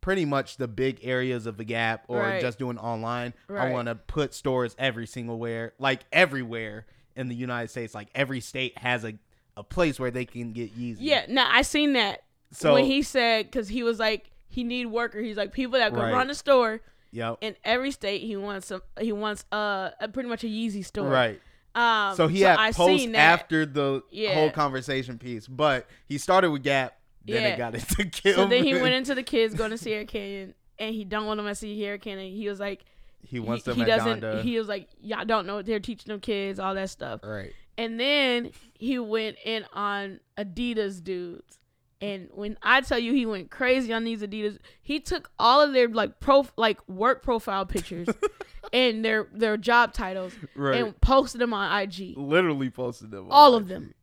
[0.00, 2.40] pretty much the big areas of the gap or Right.
[2.40, 3.32] just doing online.
[3.48, 6.84] I want to put stores every single where, like everywhere
[7.16, 7.94] in the United States.
[7.94, 9.14] Like every state has a
[9.56, 10.96] a place where they can get Yeezy.
[11.00, 14.86] yeah, no, I seen that So when he said because he was like he need
[14.86, 15.20] worker.
[15.20, 16.12] He's like people that can Right.
[16.12, 16.80] run the store
[17.10, 17.38] yep.
[17.40, 18.22] in every state.
[18.22, 18.82] He wants some.
[19.00, 21.08] He wants uh a, pretty much a Yeezy store.
[21.08, 21.40] Right.
[21.74, 22.14] Um.
[22.14, 23.18] So he had I post seen that.
[23.18, 24.34] after the Yeah.
[24.34, 27.48] whole conversation piece, but he started with Gap, then Yeah.
[27.48, 28.34] it got into Kim.
[28.36, 31.38] So then he went into the kids going to Sierra Canyon, and he don't want
[31.38, 32.32] them to see Sierra Canyon.
[32.36, 32.84] He was like,
[33.26, 34.20] he wants he, them he doesn't.
[34.20, 34.42] Donda.
[34.42, 37.20] He was like, y'all don't know what they're teaching them kids, all that stuff.
[37.24, 37.52] right.
[37.76, 41.58] And then he went in on Adidas dudes.
[42.00, 45.72] And when I tell you he went crazy on these Adidas, he took all of
[45.72, 48.08] their like pro like work profile pictures
[48.72, 50.82] and their their job titles Right.
[50.82, 52.14] and posted them on IG.
[52.16, 53.28] Literally posted them.
[53.30, 53.94] All of them.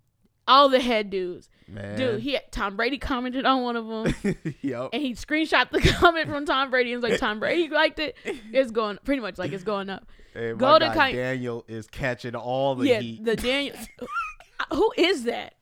[0.48, 1.48] All the head dudes.
[1.68, 1.98] Man.
[1.98, 4.36] Dude, he had Tom Brady commented on one of them.
[4.62, 4.90] yep.
[4.92, 8.18] and he screenshot the comment from Tom Brady and was like, Tom Brady liked it.
[8.52, 10.08] It's going pretty much like it's going up.
[10.34, 13.24] Hey, go my to guy Kanye- Daniel is catching all the yeah, heat.
[13.26, 13.76] the Daniel.
[14.72, 15.56] Who is that?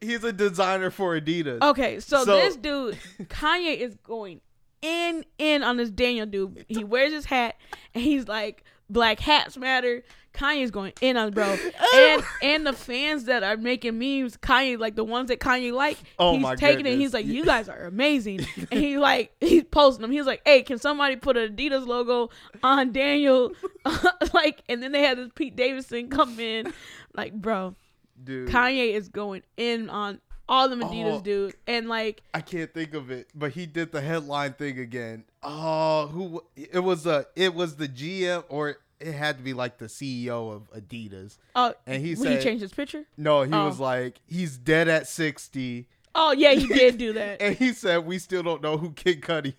[0.00, 1.62] He's a designer for Adidas.
[1.62, 4.40] Okay, so, So- this dude, Kanye, is going
[4.82, 6.64] in in on this Daniel dude.
[6.68, 7.56] He wears his hat
[7.94, 10.02] and he's like, "Black hats matter."
[10.34, 11.44] Kanye's going in on bro,
[11.94, 15.96] and and the fans that are making memes, Kanye like the ones that Kanye like,
[16.18, 16.98] Oh he's taking it.
[16.98, 18.40] He's like, "You guys are amazing,"
[18.72, 20.10] and he like he's posting them.
[20.10, 22.30] He's like, "Hey, can somebody put an Adidas logo
[22.62, 23.52] on Daniel?"
[24.34, 26.72] like, and then they had this Pete Davidson come in,
[27.14, 27.74] like, bro,
[28.22, 28.48] Dude.
[28.48, 31.20] Kanye is going in on all the Adidas Oh.
[31.20, 32.22] dude, and like.
[32.34, 35.24] I can't think of it, but he did the headline thing again.
[35.42, 39.78] Oh, who it was a it was the GM or it had to be like
[39.78, 41.36] the CEO of Adidas.
[41.54, 43.04] Oh, And he said, he changed his picture.
[43.16, 43.66] No, he Oh.
[43.66, 47.42] was like he's dead at 60 Oh yeah, he did do that.
[47.42, 49.54] and he said we still don't know who Kid Cudi.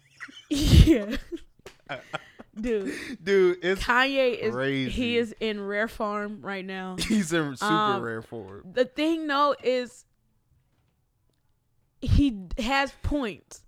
[0.50, 1.18] yeah,
[2.60, 4.90] dude, Dude, it's Kanye is Crazy.
[4.90, 6.96] he is in rare form right now.
[7.08, 8.64] he's in super Um, rare form.
[8.74, 10.06] The thing though is
[12.02, 13.64] he has points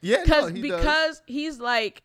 [0.00, 1.22] Yeah, no, because he because does.
[1.26, 2.02] he's like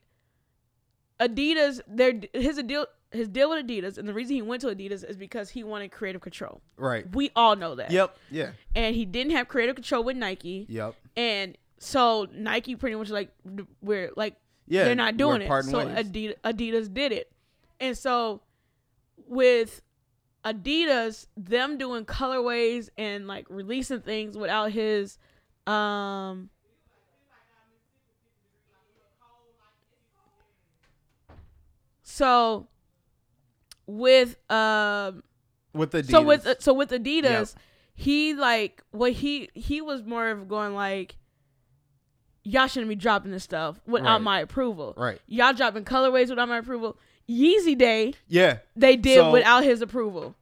[1.20, 1.82] Adidas.
[1.88, 5.18] Their his deal his deal with Adidas, and the reason he went to Adidas is
[5.18, 6.62] because he wanted creative control.
[6.78, 7.06] right.
[7.16, 7.92] We all know that.
[7.92, 8.18] Yep.
[8.30, 8.52] Yeah.
[8.76, 10.66] And he didn't have creative control with Nike.
[10.70, 10.96] Yep.
[11.18, 13.32] And so Nike pretty much like
[13.82, 14.36] we're like
[14.68, 14.86] Yeah.
[14.86, 15.48] they're not doing it.
[15.64, 16.06] So ways.
[16.06, 17.32] Adidas, Adidas did it,
[17.80, 18.42] and so
[19.28, 19.82] with
[20.46, 25.18] Adidas, them doing colorways and like releasing things without his
[25.68, 26.50] um.
[32.04, 32.68] So
[33.88, 35.24] with um
[35.74, 37.48] with the so with so with Adidas, Yep.
[37.96, 41.16] he like what he he was more of going like,
[42.44, 44.22] y'all shouldn't be dropping this stuff without Right.
[44.22, 44.94] my approval.
[44.98, 45.20] Right.
[45.28, 46.98] Y'all dropping colorways without my approval.
[47.30, 48.58] Yeezy Day yeah.
[48.76, 50.36] they did So- without his approval.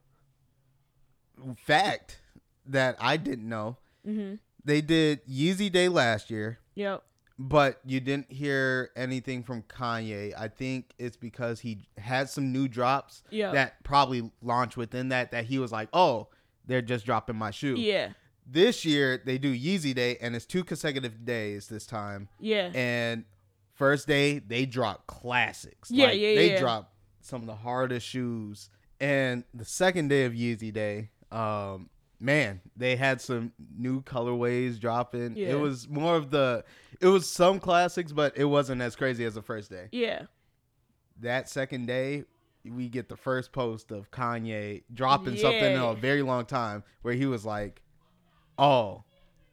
[1.56, 2.20] Fact
[2.66, 3.76] that I didn't know.
[4.06, 4.34] Mm-hmm.
[4.64, 6.58] They did Yeezy Day last year.
[6.74, 7.02] Yep.
[7.42, 10.34] But you didn't hear anything from Kanye.
[10.38, 13.52] I think it's because he had some new drops Yeah.
[13.52, 16.28] that probably launched within that that he was like, "Oh,
[16.66, 17.76] they're just dropping my shoe.
[17.78, 18.12] Yeah.
[18.46, 22.28] This year they do Yeezy Day, and it's two consecutive days this time.
[22.40, 22.70] Yeah.
[22.74, 23.24] And
[23.72, 25.90] first day they drop classics.
[25.90, 26.60] Yeah, Like, yeah, They yeah.
[26.60, 28.68] drop some of the hardest shoes.
[29.00, 31.88] And the second day of Yeezy Day, um,
[32.20, 35.36] man, they had some new colorways dropping.
[35.36, 35.48] Yeah.
[35.48, 36.64] It was more of the,
[37.00, 39.88] it was some classics, but it wasn't as crazy as the first day.
[39.92, 40.22] Yeah.
[41.20, 42.24] That second day,
[42.64, 47.14] we get the first post of Kanye dropping something in a very long time where
[47.14, 47.80] he was like,
[48.58, 49.04] "Oh,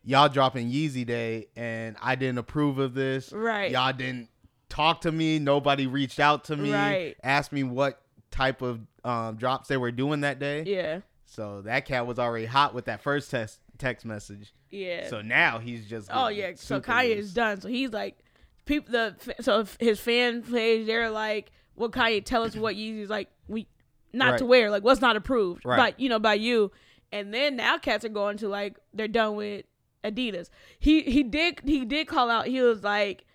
[0.04, 3.32] y'all dropping Yeezy Day, and I didn't approve of this.
[3.32, 3.72] Right.
[3.72, 4.30] Y'all didn't
[4.70, 5.40] talk to me.
[5.40, 7.16] Nobody reached out to me, Right.
[7.24, 8.02] asked me what
[8.32, 10.64] type of um, drops they were doing that day.
[10.64, 11.00] Yeah.
[11.30, 14.54] So that cat was already hot with that first text text message.
[14.72, 15.08] Yeah.
[15.10, 17.26] So now he's just Oh yeah, so Kanye loose.
[17.26, 17.62] is done.
[17.62, 18.18] So he's like,
[18.66, 18.92] people.
[18.92, 23.30] The so his fan page, they're like, "Well, Kanye, tell us what Yeezy's like.
[23.48, 23.68] We
[24.14, 25.78] not to wear, like what's not approved, Right.
[25.78, 26.72] but you know, by you."
[27.12, 29.66] And then now cats are going to like they're done with
[30.04, 30.50] Adidas.
[30.80, 32.48] He he did he did call out.
[32.48, 33.26] He was like,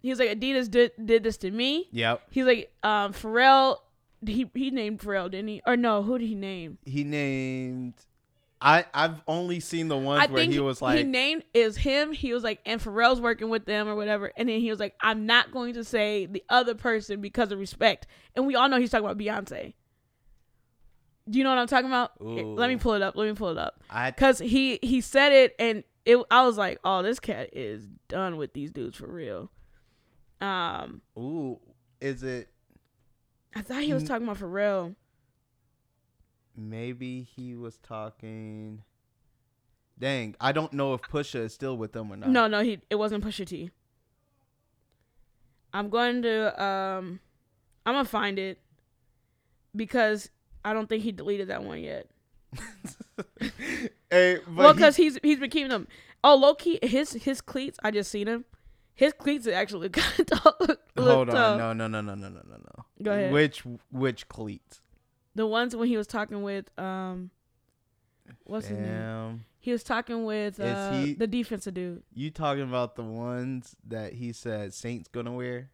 [0.00, 1.88] he was like Adidas did did this to me.
[1.92, 2.22] Yep.
[2.30, 3.78] He's like, um, Pharrell.
[4.28, 5.62] He he named Pharrell, didn't he?
[5.66, 6.78] Or no, who did he name?
[6.84, 7.94] He named.
[8.60, 12.12] I I've only seen the ones I where he was like, he named is him.
[12.12, 14.32] He was like, and Pharrell's working with them or whatever.
[14.36, 17.58] And then he was like, I'm not going to say the other person because of
[17.58, 18.06] respect.
[18.34, 19.74] And we all know he's talking about Beyonce.
[21.28, 22.12] Do you know what I'm talking about?
[22.20, 23.16] Here, let me pull it up.
[23.16, 23.82] Let me pull it up.
[23.90, 26.18] I Cause he he said it, and it.
[26.30, 29.50] I was like, oh, this cat is done with these dudes for real.
[30.40, 31.60] Um, ooh,
[32.00, 32.48] is it
[33.56, 34.94] I thought he was talking about Pharrell.
[36.56, 38.82] maybe he was talking?
[39.98, 42.28] Dang, I don't know if Pusha is still with them or not.
[42.28, 43.70] No, no, he it wasn't Pusha T.
[45.72, 47.20] I'm going to um
[47.86, 48.58] I'm gonna find it
[49.74, 50.30] because
[50.64, 52.08] I don't think he deleted that one yet.
[54.10, 55.86] hey, but well, he- because he's he's been keeping them.
[56.22, 57.78] Oh, low key, his his cleats.
[57.82, 58.44] I just seen him.
[58.94, 62.56] His cleats actually kind of look hold on, no, no, no, no, no, no, no,
[62.56, 62.84] no.
[63.02, 63.32] Go ahead.
[63.32, 64.80] Which which cleats?
[65.34, 67.30] The ones when he was talking with um,
[68.44, 68.90] what's his name?
[69.58, 72.02] He was talking with uh, he- the defensive dude.
[72.12, 75.70] You talking about the ones that he said Saints gonna wear?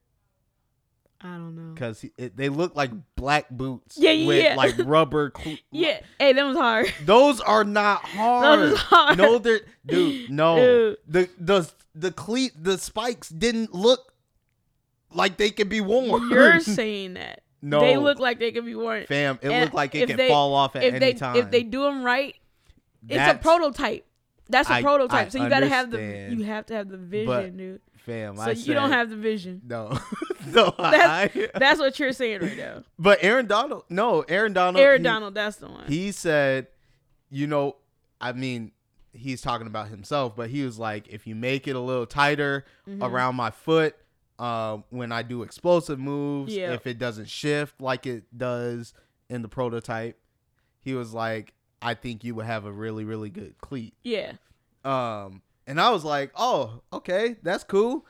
[1.23, 1.75] I don't know.
[1.75, 3.99] Cause it, they look like black boots.
[3.99, 4.55] Yeah, yeah, with yeah.
[4.57, 5.31] like rubber.
[5.35, 6.93] Cle- Yeah, hey, that was hard.
[7.05, 8.59] Those are not hard.
[8.61, 9.19] Those are hard.
[9.19, 10.31] No, they're dude.
[10.31, 10.97] No, Dude.
[11.07, 14.13] the the the cleat the spikes didn't look
[15.13, 16.31] like they could be worn.
[16.31, 17.43] You're saying that.
[17.63, 17.81] No.
[17.81, 19.05] They look like they could be worn.
[19.07, 19.39] fam.
[19.43, 21.37] It And looked like it they- fall off at any they time.
[21.37, 22.35] if they do them right,
[23.09, 24.07] it's a prototype.
[24.49, 25.27] That's a I- prototype.
[25.27, 27.81] I so you gotta have the you have to have the vision, But dude.
[28.11, 28.37] Fam.
[28.37, 29.63] So I you don't have the vision.
[29.67, 29.99] no,
[30.47, 30.75] no.
[30.79, 32.83] That's I, that's what you're saying right now.
[32.99, 34.83] but Aaron Donald, no, Aaron Donald.
[34.83, 35.87] Aaron he- Donald, that's the one.
[35.87, 36.67] he said,
[37.31, 37.77] you know,
[38.21, 38.73] I mean,
[39.13, 42.65] he's talking about himself, but he was like, if you make it a little tighter
[42.89, 43.03] Mm-hmm.
[43.03, 43.95] around my foot,
[44.39, 46.73] um, when I do explosive moves, Yeah.
[46.73, 48.95] if it doesn't shift like it does
[49.29, 50.19] in the prototype,
[50.81, 51.53] he was like,
[51.83, 53.95] I think you would have a really, really good cleat.
[54.03, 54.33] yeah.
[54.85, 58.05] Um, and I was like, oh, okay, that's cool.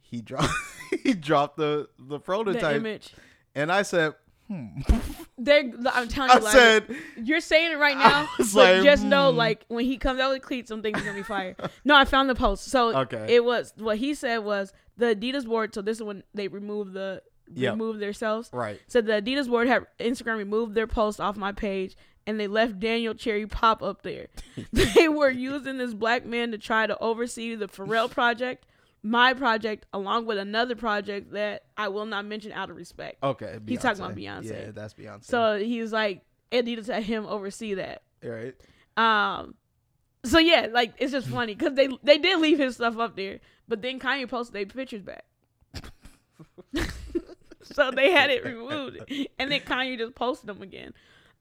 [0.00, 0.48] He dropped,
[1.02, 3.12] he dropped the the The prototype, image.
[3.54, 4.14] and I said,
[4.46, 4.66] hmm.
[5.40, 9.04] They're, I'm telling I you, like, said, you're saying it right now, but like, just
[9.04, 9.36] know, hmm.
[9.36, 11.54] like when he comes out with cleats, some things are gonna be fire.
[11.84, 12.64] no, I found the post.
[12.64, 13.26] So Okay.
[13.36, 15.74] it was what he said was the Adidas board.
[15.74, 17.22] So this is when they removed the
[17.54, 17.72] Yep.
[17.74, 18.50] removed themselves.
[18.52, 18.78] right.
[18.88, 21.96] So the Adidas board had Instagram removed their post off my page
[22.28, 24.26] and they left Daniel Cherry pop up there.
[24.72, 28.66] they were using this black man to try to oversee the Pharrell project,
[29.02, 33.16] my project, along with another project that I will not mention out of respect.
[33.22, 34.50] Okay, He's talking about Beyonce.
[34.50, 35.24] Yeah, that's Beyonce.
[35.24, 36.20] So he's like
[36.52, 38.02] Adidas had him oversee that.
[38.22, 38.54] right,
[38.98, 39.54] Um
[40.22, 43.40] so yeah, like it's just funny because they they did leave his stuff up there,
[43.66, 45.24] but then Kanye posted their pictures back.
[47.62, 48.98] so they had it removed,
[49.38, 50.92] and then Kanye just posted them again.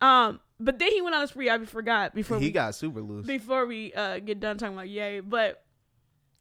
[0.02, 1.50] Um, but then he went on a spree.
[1.50, 3.26] I forgot before he we got super loose.
[3.26, 5.64] before we uh get done talking about Yay, but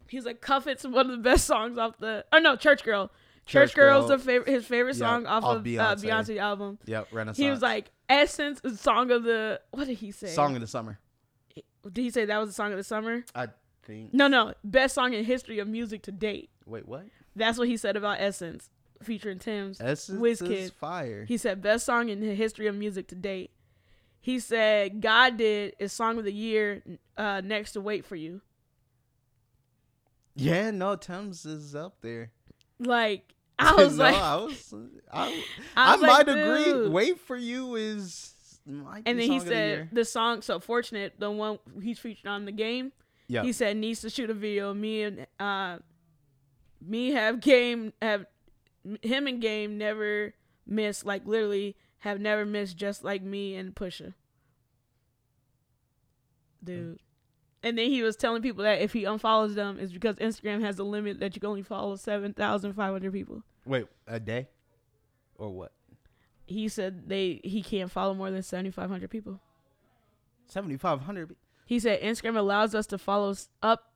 [0.08, 2.24] he's like Cuff It's one of the best songs off the.
[2.32, 3.10] Oh no, Church Girl.
[3.46, 4.18] Church, Church Girl's Girl.
[4.18, 5.78] the favorite his favorite song off, off of Beyonce.
[5.78, 6.78] Uh, Beyonce album.
[6.86, 7.38] Yep, Renaissance.
[7.38, 10.28] He was like Essence is song of the what did he say?
[10.28, 10.98] song of the summer.
[11.84, 13.24] Did he say that was the song of the summer?
[13.34, 13.48] I
[13.84, 14.12] think.
[14.12, 16.50] No, no, best song in history of music to date.
[16.66, 17.06] Wait, what?
[17.36, 18.68] That's what he said about Essence,
[19.02, 20.50] featuring Tems Essence Wizkid.
[20.50, 21.24] is fire.
[21.26, 23.50] He said best song in the history of music to date.
[24.20, 26.82] He said God did is song of the year
[27.16, 28.40] uh, next to Wait for You.
[30.34, 32.30] yeah, no, Tems is up there.
[32.78, 34.74] Like I was no, like, I was,
[35.12, 35.42] I,
[35.76, 36.64] I I, was like, might agree.
[36.64, 36.92] dude.
[36.92, 38.34] Wait for you is
[38.66, 42.44] And then he of the said the song "So Fortunate," the one he's featured on
[42.44, 42.92] the game.
[43.28, 44.74] yeah, He said needs to shoot a video.
[44.74, 45.78] Me and uh,
[46.84, 48.26] me have game have
[49.02, 50.34] him and game never
[50.66, 54.14] miss like literally have never missed just like me and Pusha.
[56.62, 56.98] Dude.
[57.62, 60.78] And then he was telling people that if he unfollows them, it's because Instagram has
[60.78, 63.42] a limit that you can only follow seven thousand five hundred people.
[63.64, 64.48] wait a day,
[65.36, 65.72] or what?
[66.46, 69.40] He said they he can't follow more than seventy five hundred people.
[70.46, 71.34] Seventy five hundred.
[71.64, 73.90] He said Instagram allows us to follow up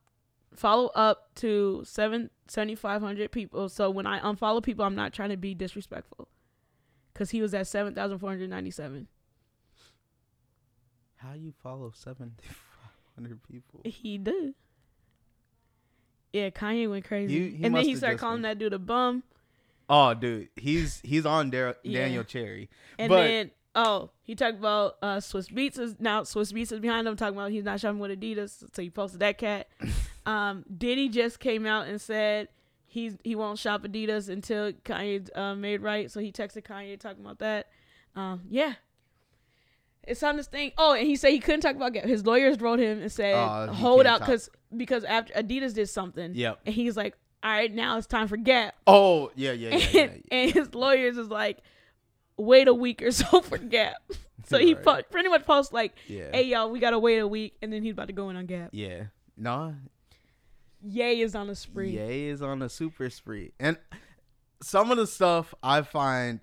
[0.55, 3.69] follow up to seven seventy five hundred people.
[3.69, 6.29] So when I unfollow people, I'm not trying to be disrespectful.
[7.15, 9.09] Cause he was at seven thousand four hundred ninety seven.
[11.17, 13.81] How you follow seventy five hundred people?
[13.85, 14.55] He did.
[16.33, 19.23] Yeah, Kanye went crazy, and then he started calling been- that dude a bum.
[19.89, 22.01] Oh, dude, he's he's on Dar- Yeah.
[22.01, 22.71] Daniel Cherry.
[22.99, 26.79] And but then oh, he talked about uh Swizz Beatz is now Swizz Beatz is
[26.81, 29.69] behind him talking about he's not shopping with Adidas, so he posted that cat.
[30.31, 32.49] um Diddy just came out and said
[32.87, 36.11] he's he won't shop Adidas until Kanye uh, made right.
[36.11, 37.69] So he texted Kanye talking about that.
[38.17, 38.75] Um yeah.
[40.07, 40.73] It's on this thing.
[40.79, 42.05] Oh, and he said he couldn't talk about Gap.
[42.05, 43.35] His lawyers wrote him and said,
[43.69, 46.61] he "Hold out, because because after Adidas did something, Yep.
[46.67, 49.87] and he's like, all right, now it's time for Gap." oh yeah yeah yeah.
[49.93, 51.59] yeah, and, and his lawyers is like,
[52.39, 53.97] wait a week or so for Gap.
[54.47, 54.83] So he Right.
[54.85, 56.31] po- pretty much posts like, yeah.
[56.33, 58.47] hey y'all, we gotta wait a week, and then he's about to go in on
[58.47, 58.71] Gap.
[58.73, 59.05] yeah.
[59.37, 59.75] No,
[60.83, 61.91] Ye is on a spree.
[61.91, 63.77] Yay is on a super spree, and
[64.63, 66.41] some of the stuff I find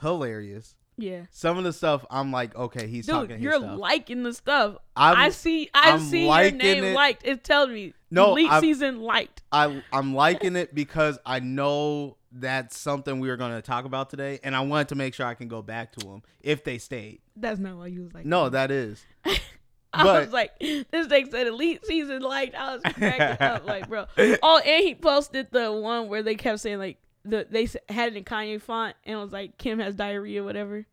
[0.00, 0.74] hilarious.
[0.96, 1.22] Yeah.
[1.32, 4.76] Some of the stuff I'm like, okay, he's Dude, talking you're liking the stuff.
[4.94, 5.68] I'm- I see.
[5.74, 6.94] I I'm see your name it.
[6.94, 7.22] liked.
[7.24, 7.94] It's telling me.
[8.12, 9.42] No, Elite I'm- season liked.
[9.50, 14.08] I I'm liking it because I know that's something we were going to talk about
[14.10, 16.78] today, and I wanted to make sure I can go back to them if they
[16.78, 17.20] stayed.
[17.34, 18.24] That's not why you was like.
[18.24, 19.04] No, that is.
[20.00, 22.54] I but- was like, this thing said elite season liked.
[22.54, 24.06] I was cracking up, like, bro.
[24.42, 28.16] Oh, and he posted the one where they kept saying like the they had it
[28.16, 30.86] in Kanye font and it was like Kim has diarrhea, whatever.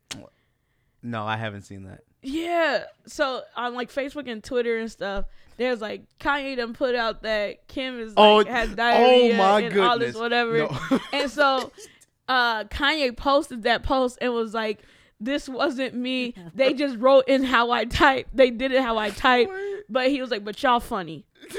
[1.04, 2.02] No, I haven't seen that.
[2.22, 2.84] Yeah.
[3.08, 5.26] So on like Facebook and Twitter and stuff,
[5.58, 9.62] there's like Kanye done put out that Kim is Oh, like has diarrhea oh my
[9.62, 10.60] and all this whatever.
[10.60, 11.00] No.
[11.12, 11.72] and so
[12.28, 14.84] uh Kanye posted that post and was like,
[15.24, 16.34] This wasn't me.
[16.56, 18.28] They just wrote in how I type.
[18.34, 19.50] They did it how I type.
[19.88, 21.26] But he was like, But y'all funny.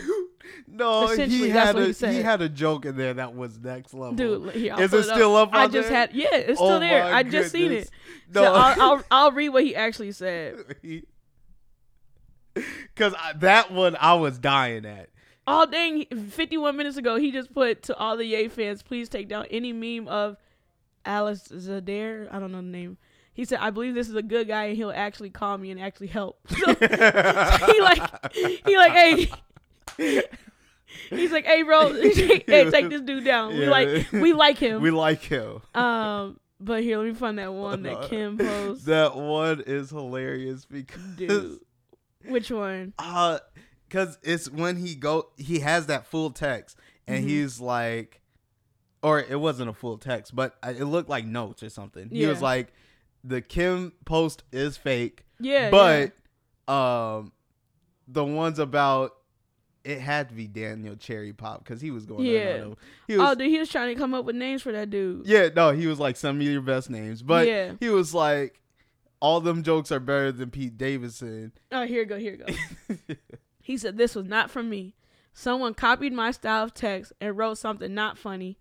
[0.67, 2.25] No, he Essentially, that's had what a he said.
[2.25, 4.15] had a joke in there that was next level.
[4.15, 5.51] Dude, here, is it still up?
[5.55, 5.99] I on just there?
[5.99, 7.05] had yeah, it's Oh still there.
[7.05, 7.91] I just seen it.
[8.35, 10.57] No, So I'll, I'll I'll read what he actually said.
[12.55, 15.11] because that one I was dying at.
[15.47, 16.05] Oh dang!
[16.07, 19.73] 51 minutes ago, he just put to all the Ye fans, please take down any
[19.73, 20.37] meme of
[21.05, 22.33] Alice Zadair.
[22.33, 22.97] I don't know the name.
[23.35, 25.81] He said, I believe this is a good guy and he'll actually call me and
[25.81, 26.39] actually help.
[26.51, 29.31] So, he like, he like, hey,
[31.11, 33.57] he's like, hey, bro, hey, take this dude down.
[33.57, 34.83] We like, we like him.
[34.83, 35.61] We like him.
[35.75, 38.87] um, but here, let me find that one that Kim posted.
[38.87, 41.59] That one is hilarious because Dude,
[42.27, 42.93] which one?
[42.99, 43.41] uh
[43.91, 46.79] cuz it's when he go he has that full text
[47.09, 47.29] and Mhm.
[47.29, 48.21] he's like
[49.03, 52.09] or it wasn't a full text, but it looked like notes or something.
[52.11, 52.73] He was like
[53.25, 56.13] the Kim post is fake, Yeah, but
[56.73, 57.33] um
[58.09, 59.13] the ones about
[59.85, 62.57] it had to be Daniel Cherry Pop cuz he was going Yeah.
[62.57, 62.77] in on him.
[63.07, 63.19] He yeah.
[63.21, 65.27] was oh, dude, he was trying to come up with names for that dude.
[65.27, 67.23] Yeah, no, he was like, send me your best names.
[67.23, 67.73] But Yeah.
[67.81, 68.61] he was like,
[69.21, 71.53] all them jokes are better than Pete Davidson.
[71.71, 73.15] Oh, here you go, here you go.
[73.63, 74.97] He said, This was not from me.
[75.33, 78.59] Someone copied my style of text and wrote something not funny.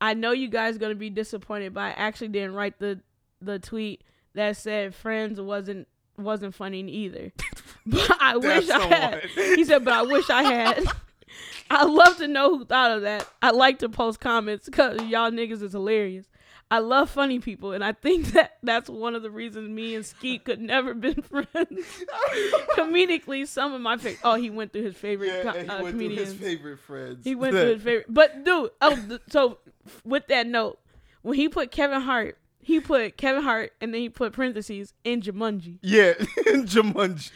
[0.00, 3.00] I know you guys going to be disappointed, but I actually didn't write the,
[3.40, 4.02] the tweet
[4.34, 7.32] that said friends wasn't wasn't funny either.
[7.86, 9.12] but I wish That's I had.
[9.12, 9.56] one.
[9.56, 10.84] He said, But I wish I had.
[11.70, 13.26] I'd love to know who thought of that.
[13.40, 16.26] I like to post comments because y'all niggas is hilarious.
[16.72, 20.04] I love funny people, and I think that that's one of the reasons me and
[20.04, 21.84] Skete could never been friends.
[22.76, 24.20] Comedically, some of my favorite.
[24.22, 26.34] Oh, he went through his favorite co- uh, comedians.
[26.34, 27.24] favorite friends.
[27.24, 28.06] he went through his favorite.
[28.08, 29.58] But dude, oh, th- so
[30.04, 30.78] with that note,
[31.22, 35.22] when he put Kevin Hart, he put Kevin Hart, and then he put parentheses in
[35.22, 35.78] Jumanji.
[35.82, 36.12] Yeah,
[36.46, 37.30] in Jumanji.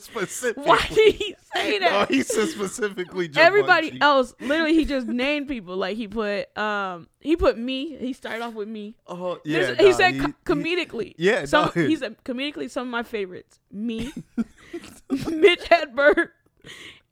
[0.00, 0.64] Specifically.
[0.64, 2.10] Why did he say No, that?
[2.10, 3.36] he said specifically Jumanji.
[3.38, 5.76] Everybody else, literally, he just named people.
[5.76, 7.96] Like he put, um, he put me.
[7.96, 8.96] He started off with me.
[9.06, 9.82] Oh, This- yeah.
[9.82, 11.14] he nah, said co- comedically.
[11.16, 11.86] yeah, some, no.
[11.86, 13.60] he said comedically some of my favorites.
[13.70, 14.12] Me,
[15.10, 16.30] Mitch Hedberg,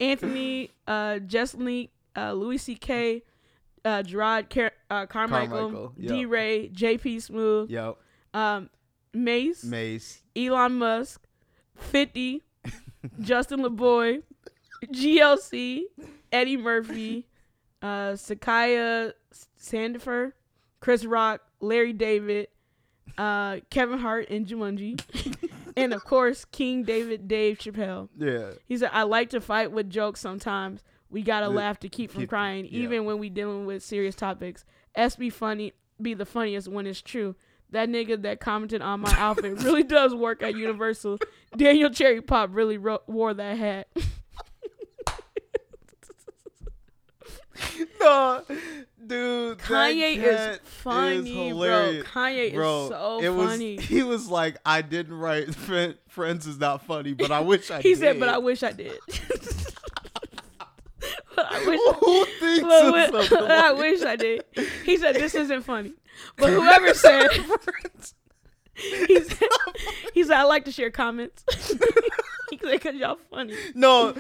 [0.00, 3.22] Anthony, uh, Jesslyn, uh, Louis C.K.,
[3.85, 6.24] uh, Jerrod Car- uh, Carmichael, Carmichael, D.
[6.24, 7.99] Ray, JB Smoove, Yo,
[8.32, 8.70] um,
[9.12, 11.22] Mase, Mase, Elon Musk,
[11.76, 12.43] 50,
[13.20, 14.22] Justin Laboy,
[14.87, 15.82] GLC,
[16.32, 17.26] Eddie Murphy,
[17.82, 19.12] uh, Sakaya
[19.61, 20.32] Sandifer,
[20.80, 22.49] Chris Rock, Larry David,
[23.18, 25.01] uh, Kevin Hart, and Jumanji.
[25.76, 28.09] and of course, King David Dave Chappelle.
[28.18, 30.82] yeah, He said, I like to fight with jokes sometimes.
[31.11, 32.80] We gotta The- laugh to keep from crying, yeah.
[32.80, 34.64] even when we dealing with serious topics.
[34.94, 37.34] S be funny, be the funniest when it's true.
[37.70, 41.18] That nigga that commented on my outfit really does work at Universal.
[41.57, 43.88] Daniel Cherry Pop really ro- wore that hat.
[48.00, 48.42] no,
[49.07, 51.48] dude, Kanye is funny, bro.
[51.48, 52.07] hilarious.
[52.07, 53.76] Kanye Bro, is so it was, funny.
[53.80, 55.55] He was like, I didn't write
[56.09, 57.98] Friends is not funny, but I wish I he did.
[57.98, 58.98] said, but I wish I did.
[61.39, 64.45] I wish Who thinks But of wi- something I like wish I did.
[64.85, 65.93] He said this isn't funny.
[66.37, 67.28] But whoever said
[68.74, 69.49] he said
[70.12, 71.45] he said I like to share comments.
[72.51, 73.55] he said cause y'all funny.
[73.74, 74.14] No,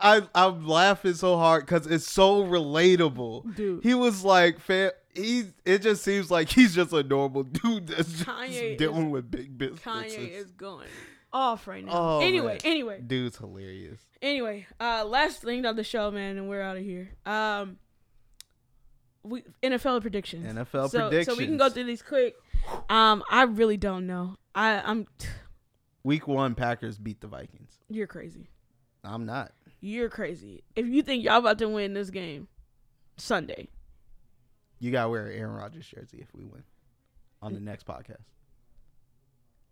[0.00, 3.54] I I'm laughing so hard because it's so relatable.
[3.56, 3.82] Dude.
[3.82, 5.44] he was like, fam, he.
[5.64, 9.56] It just seems like he's just a normal dude that's Kanye dealing is- with big
[9.56, 9.84] businesses.
[9.84, 10.88] Kanye is going
[11.32, 11.92] off right now.
[11.92, 12.60] Oh, anyway, man.
[12.64, 14.00] anyway, dude's hilarious.
[14.22, 14.66] anyway.
[14.80, 17.10] Uh, last thing of the show, man, and we're out of here.
[17.26, 17.78] Um,
[19.22, 20.46] we NFL predictions.
[20.46, 22.34] NFL so, So we can go through these quick.
[22.88, 24.36] Um, I really don't know.
[24.54, 25.28] I I'm t-
[26.02, 27.78] Week one, Packers beat the Vikings.
[27.88, 28.48] you're crazy.
[29.04, 29.52] I'm not.
[29.80, 30.62] You're crazy.
[30.76, 32.48] If you think y'all about to win this game
[33.16, 33.68] Sunday,
[34.78, 36.62] You gotta wear an Aaron Rodgers jersey if we win
[37.42, 38.24] on the next podcast.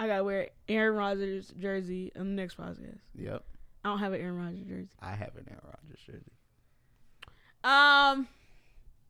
[0.01, 2.99] I gotta wear Aaron Rodgers jersey on the next podcast.
[3.15, 3.43] Yep,
[3.85, 4.89] I don't have an Aaron Rodgers jersey.
[5.01, 6.33] I have an Aaron Rodgers jersey,
[7.65, 8.29] Um,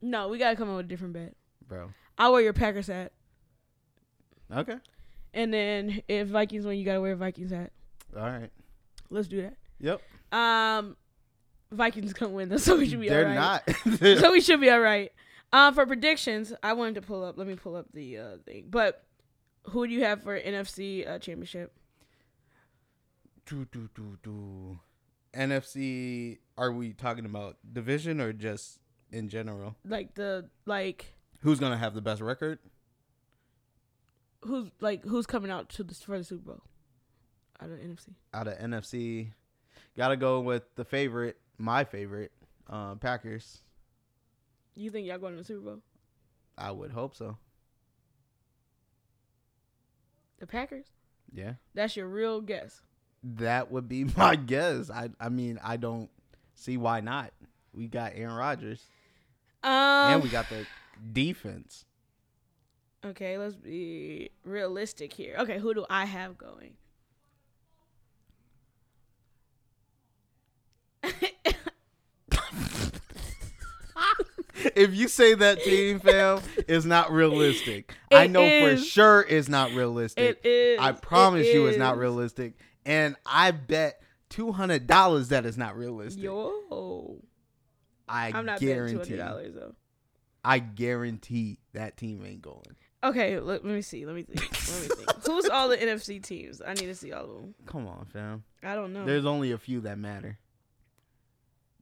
[0.00, 1.34] no, we gotta come up with a different bet.
[1.66, 1.90] bro.
[2.16, 3.12] I'll wear your Packers hat,
[4.54, 4.76] Okay,
[5.34, 7.70] and then if Vikings win, you gotta wear a Vikings hat.
[8.16, 8.50] all right.
[9.10, 9.56] Let's do that.
[9.80, 10.00] Yep,
[10.32, 10.96] Um,
[11.70, 13.62] Vikings gonna win, though, so we should be they're not.
[13.98, 15.12] so we should be all right.
[15.52, 17.38] Um, for predictions, I wanted to pull up.
[17.38, 18.66] Let me pull up the uh thing.
[18.70, 19.02] But
[19.70, 21.72] who do you have for NFC uh, championship?
[23.48, 24.78] do, do, do, do.
[25.34, 26.38] NFC.
[26.56, 28.78] Are we talking about division or just
[29.10, 29.76] in general?
[29.86, 32.58] Like the like Who's gonna have the best record?
[34.42, 36.62] who's like who's coming out to the for the Super Bowl
[37.60, 38.10] out of NFC?
[38.32, 39.32] Out of NFC,
[39.96, 42.32] gotta go with the favorite, my favorite,
[42.68, 43.58] uh, Packers.
[44.74, 45.78] You think y'all going to the Super Bowl?
[46.56, 47.36] I would hope so.
[50.38, 50.86] The Packers?
[51.32, 52.80] Yeah, That's your real guess.
[53.22, 54.90] that would be my guess.
[54.90, 56.10] I, I mean, I don't
[56.54, 57.32] see why not.
[57.74, 58.82] We got Aaron Rodgers,
[59.62, 59.70] Um.
[60.14, 60.66] and we got the
[61.12, 61.84] defense.
[63.04, 65.36] okay, let's be realistic here.
[65.38, 66.74] Okay, who do I have going?
[74.76, 77.94] If you say that team, fam, is not realistic.
[78.12, 80.40] I It know for sure it's not realistic.
[80.42, 80.80] It is.
[80.80, 82.54] I promise It you it's not realistic.
[82.86, 86.22] And I bet two hundred dollars that is not realistic.
[86.22, 87.18] Yo,
[88.08, 88.96] I I'm not betting two guarantee.
[88.96, 89.74] hundred dollars though.
[90.44, 92.76] I guarantee that team ain't going.
[93.04, 94.06] Okay, let, let me see.
[94.06, 94.40] Let me think.
[94.40, 95.24] Let me think.
[95.26, 96.60] Who's all the NFC teams?
[96.66, 97.54] I need to see all of them.
[97.66, 98.42] Come on, fam.
[98.62, 99.04] I don't know.
[99.04, 100.38] There's only a few that matter.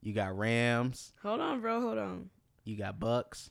[0.01, 1.13] You got Rams.
[1.23, 1.81] hold on, bro.
[1.81, 2.29] Hold on.
[2.67, 3.49] You got Bucs.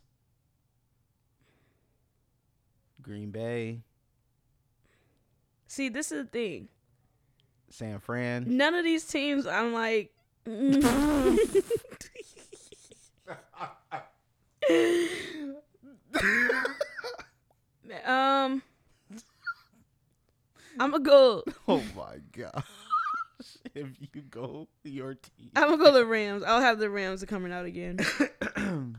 [3.00, 3.80] Green Bay.
[5.68, 6.68] See, this is the thing.
[7.70, 8.58] San Fran.
[8.58, 10.12] None of these teams, I'm like.
[10.46, 10.84] mm.
[18.04, 18.62] um,
[20.78, 21.42] I'm gonna go.
[21.68, 22.64] Oh my gosh.
[23.74, 25.52] if you go to your team.
[25.56, 26.42] I'm gonna go the Rams.
[26.42, 27.98] I'll have the Rams coming out again.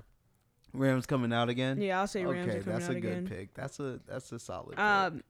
[0.77, 1.81] Rams coming out again?
[1.81, 3.27] Yeah, I'll say Rams okay, are coming that's a good again.
[3.27, 3.53] pick.
[3.53, 4.79] That's a that's a solid pick.
[4.79, 5.23] Um,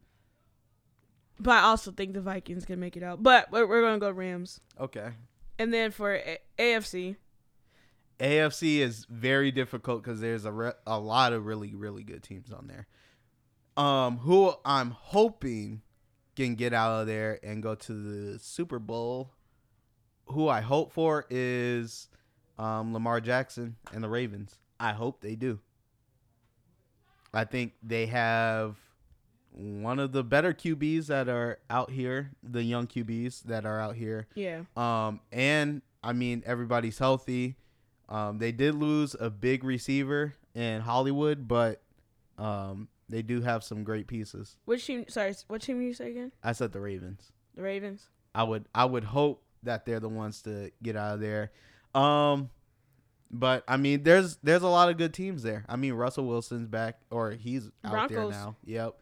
[1.40, 3.22] but I also think the Vikings can make it out.
[3.24, 5.10] But we're, we're gonna go Rams, okay.
[5.60, 7.16] and then for A- AFC,
[8.20, 12.52] AFC is very difficult because there's a re- a lot of really really good teams
[12.52, 12.88] on there.
[13.78, 15.82] Um, who I'm hoping
[16.36, 19.32] can get out of there and go to the Super Bowl.
[20.28, 22.10] Who I hope for is
[22.58, 24.60] um, Lamar Jackson and the Ravens.
[24.80, 25.60] I hope they do.
[27.34, 28.78] I think they have
[29.52, 33.96] one of the better QBs that are out here, the young QBs that are out
[33.96, 34.28] here.
[34.36, 37.56] yeah, Um, and I mean everybody's healthy.
[38.10, 41.82] Um, they did lose a big receiver in Hollywood, but
[42.38, 44.56] um, they do have some great pieces.
[44.66, 45.06] Which team?
[45.10, 46.32] Sorry, what team you say again?
[46.44, 47.32] I said the Ravens.
[47.56, 48.08] The Ravens.
[48.36, 51.52] I would I would hope that they're the ones to get out of there.
[51.96, 52.50] Um
[53.32, 55.66] but I mean there's there's a lot of good teams there.
[55.68, 58.56] I mean Russell Wilson's back or he's out there now.
[58.66, 58.96] Yep.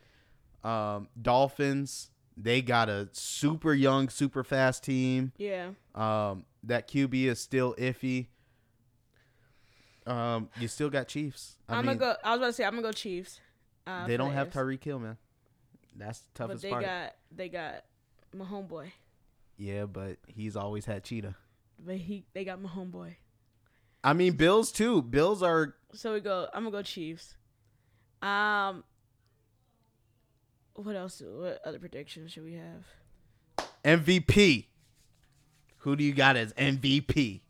[0.64, 5.32] Um Dolphins, they got a super young, super fast team.
[5.38, 5.70] Yeah.
[5.94, 8.28] Um that QB is still iffy.
[10.08, 11.58] Um you still got Chiefs.
[11.68, 12.16] I am gonna go.
[12.24, 13.40] I was about to say I'm gonna go Chiefs.
[13.88, 15.18] Uh, they don't have Tyreek Hill, man.
[15.96, 16.84] That's the but they part.
[16.84, 17.84] got they got
[18.34, 18.92] my homeboy.
[19.58, 21.36] yeah, but he's always had Cheetah.
[21.84, 23.16] But he they got my homeboy.
[24.06, 25.02] I mean Bills too.
[25.02, 26.48] Bills are So we go.
[26.54, 27.36] I'm gonna go Chiefs.
[28.22, 28.84] Um.
[30.76, 31.24] What else?
[31.26, 33.68] What other predictions should we have?
[33.84, 34.68] MVP.
[35.78, 37.42] Who do you got as MVP?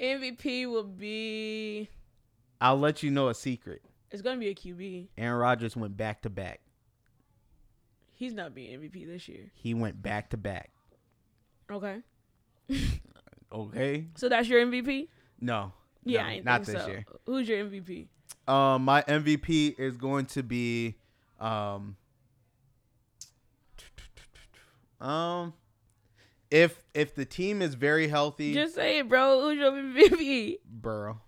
[0.00, 1.88] MVP will be.
[2.60, 3.82] I'll let you know a secret.
[4.10, 5.08] It's gonna be a QB.
[5.16, 6.60] Aaron Rodgers went back to back.
[8.14, 9.52] He's not being MVP this year.
[9.54, 10.70] He went back to back.
[11.70, 12.00] Okay.
[13.52, 14.06] Okay.
[14.16, 15.08] So that's your MVP?
[15.40, 15.72] No.
[16.04, 16.86] Yeah, no, not this so.
[16.86, 17.04] year.
[17.26, 18.06] Who's your MVP?
[18.46, 20.94] Um, my MVP is going to be
[21.40, 21.96] um
[25.00, 25.52] um
[26.50, 29.42] if if the team is very healthy, Just say it, bro.
[29.42, 30.58] Who's your MVP?
[30.64, 31.20] Burrow.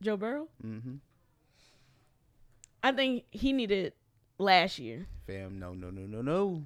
[0.00, 0.48] Joe Burrow.
[0.64, 0.96] Mm-hmm.
[2.82, 3.94] I think he needed
[4.38, 5.06] last year.
[5.26, 6.64] Fam, no, no, no, no, no.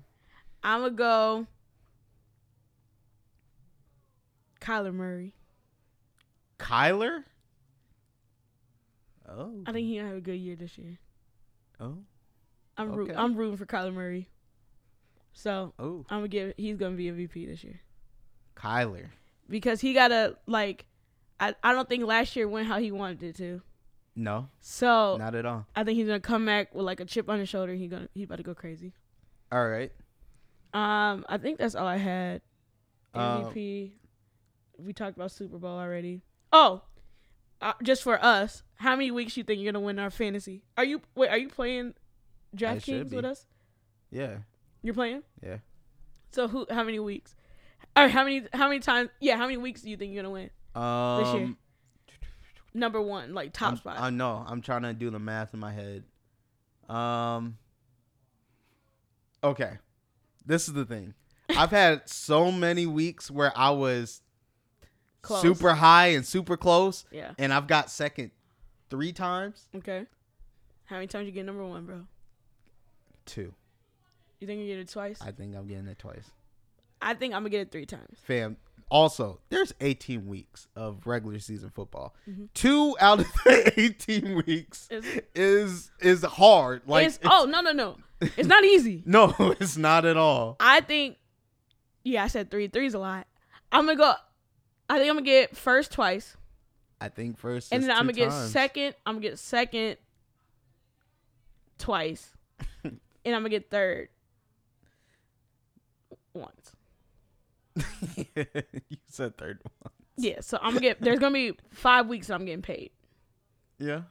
[0.63, 1.47] I'm gonna go.
[4.61, 5.35] Kyler Murray.
[6.63, 7.25] Kyler.
[9.29, 9.63] Oh.
[9.67, 10.99] I think he's gonna have a good year this year.
[11.81, 11.99] Oh.
[12.77, 13.19] I'm root, Okay.
[13.19, 14.29] I'm rooting for Kyler Murray.
[15.33, 16.05] So Oh.
[16.11, 17.81] I'm gonna give he's gonna be MVP this year
[18.57, 19.09] Kyler.
[19.49, 20.87] because he gotta like.
[21.41, 23.63] I, I don't think last year went how he wanted it to.
[24.15, 25.67] No, So not at all.
[25.75, 27.73] I think he's gonna come back with like a chip on his shoulder.
[27.75, 28.93] He gonna he about to go crazy.
[29.51, 29.91] All right.
[30.75, 32.43] Um, I think that's all I had.
[33.15, 33.93] Um, MVP.
[34.79, 36.23] we talked about Super Bowl already.
[36.53, 36.83] Oh,
[37.61, 40.63] uh, just for us, how many weeks you think you're gonna win our fantasy?
[40.77, 41.31] Are you wait?
[41.31, 41.95] Are you playing
[42.57, 43.47] DraftKings with us?
[44.11, 44.39] Yeah.
[44.83, 45.23] You're playing.
[45.43, 45.59] Yeah.
[46.33, 46.67] So who?
[46.69, 47.35] How many weeks?
[47.97, 48.13] All right.
[48.13, 48.43] how many?
[48.53, 49.11] How many times?
[49.21, 50.51] Yeah, how many weeks do you think you're gonna win?
[50.75, 51.39] Um.
[51.39, 51.55] year.
[52.75, 53.97] Number one, like top I'm, spot.
[54.01, 54.45] I know.
[54.47, 56.05] I'm trying to do the math in my head.
[56.89, 57.59] Um.
[59.45, 59.73] Okay,
[60.47, 61.15] this is the thing.
[61.51, 64.23] I've had so many weeks where I was
[65.23, 65.43] Close.
[65.43, 67.33] super high and super close, yeah.
[67.39, 68.33] and I've got second
[68.91, 69.69] three times.
[69.77, 70.07] Okay.
[70.87, 72.01] How many times you get number one, bro?
[73.25, 73.55] Two.
[74.41, 75.21] You think you get it twice?
[75.23, 76.31] I, think I'm getting it twice.
[77.01, 78.19] I think I'm gonna get it three times.
[78.25, 78.57] Fam.
[78.89, 82.15] Also, there's 18 weeks of regular season football.
[82.29, 82.45] Mm-hmm.
[82.53, 86.83] Two out of the 18 weeks Is- is is hard.
[86.87, 89.03] Like, it's, oh no no no, it's not easy.
[89.07, 90.57] no, it's not at all.
[90.61, 91.17] I think,
[92.05, 92.69] yeah, I said three.
[92.69, 93.27] Three's a lot.
[93.71, 94.13] I'm gonna go.
[94.93, 96.37] I think I'm gonna get first twice,
[97.01, 98.95] I think first, and then I'm gonna get second.
[99.07, 99.97] I'm gonna get second
[101.79, 102.35] twice,
[102.85, 104.11] and I'm gonna get third
[106.35, 106.73] once.
[108.27, 109.93] you said third one.
[110.19, 111.01] Yeah, so I'm gonna get.
[111.01, 112.91] There's gonna be five weeks that I'm getting paid,
[113.79, 114.03] Yeah.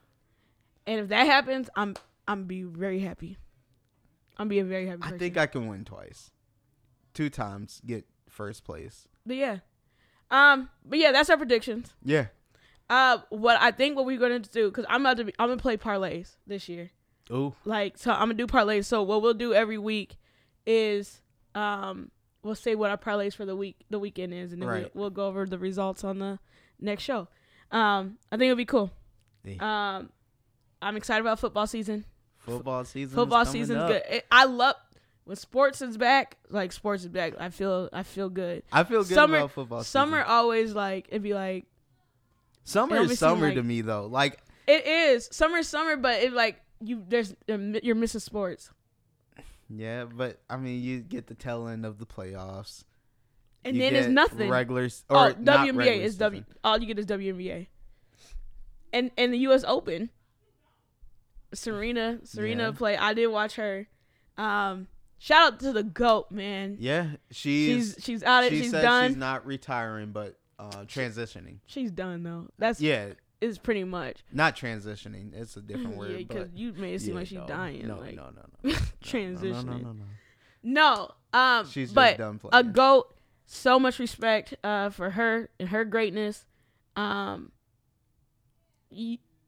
[0.87, 1.95] and if that happens, I'm
[2.27, 3.37] I'm be very happy.
[4.37, 5.03] I'm be a very happy.
[5.03, 6.31] I think I can win twice.
[7.13, 9.07] Two times, get first place.
[9.27, 9.57] But yeah,
[10.31, 11.93] um, but yeah, that's our predictions.
[12.03, 12.27] Yeah.
[12.89, 15.61] Uh, what I think what we're gonna do because I'm about to be I'm gonna
[15.61, 16.89] play parlays this year.
[17.29, 18.85] Oh, Like so, I'm gonna do parlays.
[18.85, 20.17] So what we'll do every week
[20.65, 21.21] is
[21.55, 22.11] um
[22.43, 24.95] we'll say what our parlays for the week the weekend is, and then Right.
[24.95, 26.39] we'll, we'll go over the results on the
[26.79, 27.27] next show.
[27.71, 28.91] Um, I think it'll be cool.
[29.45, 29.97] Yeah.
[29.97, 30.09] Um,
[30.81, 32.03] I'm excited about football season.
[32.39, 33.15] football season.
[33.15, 33.87] Football season's up.
[33.89, 34.01] good.
[34.09, 34.75] It, I love
[35.31, 36.35] when sports is back.
[36.49, 37.35] Like sports is back.
[37.39, 38.63] I feel I feel good.
[38.69, 39.81] I feel good Summer- about football.
[39.85, 41.67] Summer always like it'd be like
[42.65, 44.07] summer is summer like- to me though.
[44.07, 48.71] Like it is summer is summer, but it like you there's you're missing sports.
[49.69, 52.83] yeah, but I mean, you get the tail end of the playoffs.
[53.63, 54.49] And You then it's nothing.
[54.49, 56.41] Regulars oh, or not WNBA is W.
[56.43, 56.57] season.
[56.63, 57.67] All you get is WNBA.
[58.91, 59.63] And and the U.S.
[59.65, 60.09] Open.
[61.53, 62.71] Serena, Serena Yeah.
[62.71, 62.97] play.
[62.97, 63.87] I did watch her.
[64.37, 64.87] Um,
[65.21, 66.77] shout out to the goat man.
[66.79, 68.43] Yeah, she's she's she's out.
[68.43, 68.49] It.
[68.49, 69.11] she She's said done.
[69.11, 71.59] she's not retiring, but uh, transitioning.
[71.67, 72.47] she's done though.
[72.57, 74.23] That's Yeah, It's pretty much.
[74.31, 75.33] not transitioning.
[75.33, 76.11] It's a different word.
[76.11, 77.87] Yeah, because you made it seem yeah, like she's no, dying.
[77.87, 78.71] No, like, no, no, no.
[79.03, 79.65] transitioning.
[79.65, 80.05] No, no, no, no.
[80.63, 83.13] No, um, She's just but done a goat.
[83.47, 86.45] So much respect uh, for her and her greatness.
[86.95, 87.51] Um,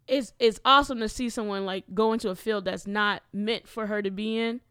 [0.08, 3.88] it's it's awesome to see someone like go into a field that's not meant for
[3.88, 4.62] her to be in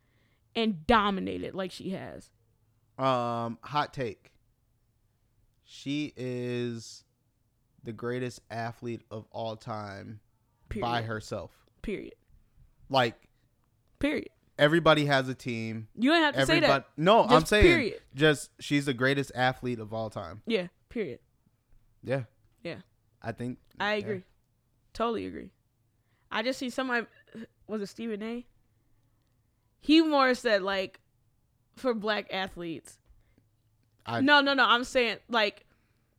[0.54, 2.30] and dominated like she has.
[2.98, 4.32] Um, hot take.
[5.64, 7.04] She is
[7.82, 10.20] the greatest athlete of all time
[10.68, 10.86] Period.
[10.86, 11.50] by herself.
[11.80, 12.14] Period.
[12.88, 13.16] Like
[13.98, 14.28] Period.
[14.58, 15.88] everybody has a team.
[15.96, 16.84] You don't have to say Everybody.
[16.84, 16.86] that.
[16.96, 18.00] No, I'm saying period.
[18.14, 20.42] just she's the greatest athlete of all time.
[20.46, 20.66] Yeah.
[20.90, 21.20] Period.
[22.04, 22.24] Yeah.
[22.62, 22.76] Yeah.
[23.22, 23.98] I think I yeah.
[24.00, 24.22] agree.
[24.92, 25.50] Totally agree.
[26.30, 27.06] I just see somebody
[27.66, 28.46] was it Stephen A.
[29.82, 31.00] He more said like
[31.76, 32.98] for black athletes.
[34.06, 34.64] I, no, no, no.
[34.64, 35.66] I'm saying like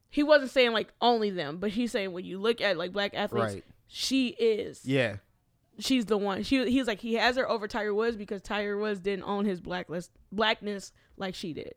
[0.10, 3.14] he wasn't saying like only them, but he's saying when you look at like black
[3.16, 3.64] athletes, Right.
[3.88, 4.86] she is.
[4.86, 5.16] Yeah.
[5.80, 6.44] She's the one.
[6.44, 9.60] She he's like he has her over Tiger Woods because Tiger Woods didn't own his
[9.60, 11.74] blacklist blackness like she did.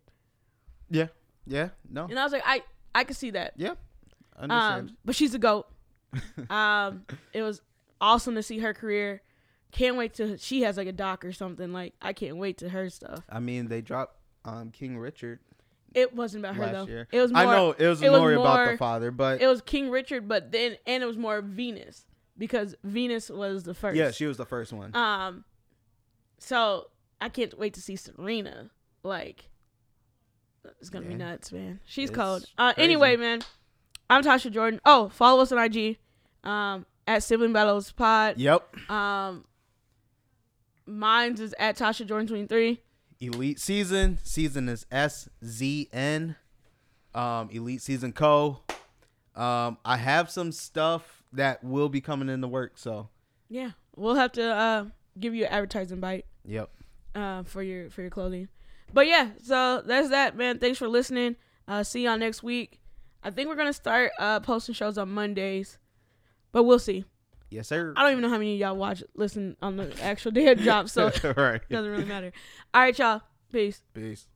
[0.90, 1.06] Yeah.
[1.46, 1.70] Yeah.
[1.88, 2.04] No.
[2.04, 2.62] And I was like, I
[2.94, 3.54] I could see that.
[3.56, 3.74] Yeah.
[4.36, 4.90] Understand.
[4.90, 5.66] Um, but she's a goat.
[6.50, 7.62] um, it was
[8.00, 9.22] awesome to see her career.
[9.72, 11.72] Can't wait till she has like a doc or something.
[11.72, 13.24] Like I can't wait to her stuff.
[13.28, 15.40] I mean, they dropped um King Richard
[15.94, 16.86] It wasn't about her though.
[16.86, 17.08] year.
[17.12, 17.42] It was more.
[17.42, 20.28] I know it was it was more about the father, but It was King Richard,
[20.28, 22.06] but then and it was more Venus
[22.38, 23.96] because Venus was the first.
[23.96, 24.94] yeah, she was the first one.
[24.96, 25.44] Um,
[26.38, 26.88] so
[27.20, 28.70] I can't wait to see Serena.
[29.02, 29.48] Like,
[30.80, 31.80] it's gonna be nuts, man.
[31.84, 32.44] She's It's cold.
[32.58, 32.84] Uh, crazy.
[32.84, 33.40] anyway, man,
[34.10, 34.80] I'm Tasha Jordan.
[34.84, 35.98] Oh, follow us on IG,
[36.44, 38.38] um, at Sibling Battles Pod.
[38.38, 38.68] yep.
[38.90, 39.44] Um,
[40.86, 42.80] mine's is at Tasha Jordan 23.
[43.20, 44.18] Elite season.
[44.22, 46.36] Season is S Z N.
[47.14, 48.60] Um, Elite season co.
[49.34, 52.78] Um, I have some stuff that will be coming in the work.
[52.78, 53.08] So,
[53.48, 54.84] Yeah, we'll have to uh
[55.18, 56.26] give you an advertising bite.
[56.44, 56.70] yep.
[57.14, 58.48] uh, for your for your clothing.
[58.92, 60.58] But yeah, so that's that, man.
[60.58, 61.36] Thanks for listening.
[61.66, 62.80] Uh, see y'all next week.
[63.22, 65.78] I think we're gonna start uh, posting shows on Mondays,
[66.52, 67.04] but we'll see.
[67.50, 67.94] Yes, sir.
[67.96, 70.60] I don't even know how many of y'all watch listen on the actual day of
[70.60, 71.60] drop, so it right.
[71.70, 72.32] doesn't really matter.
[72.74, 73.22] All right, y'all.
[73.52, 73.82] Peace.
[73.94, 74.26] Peace.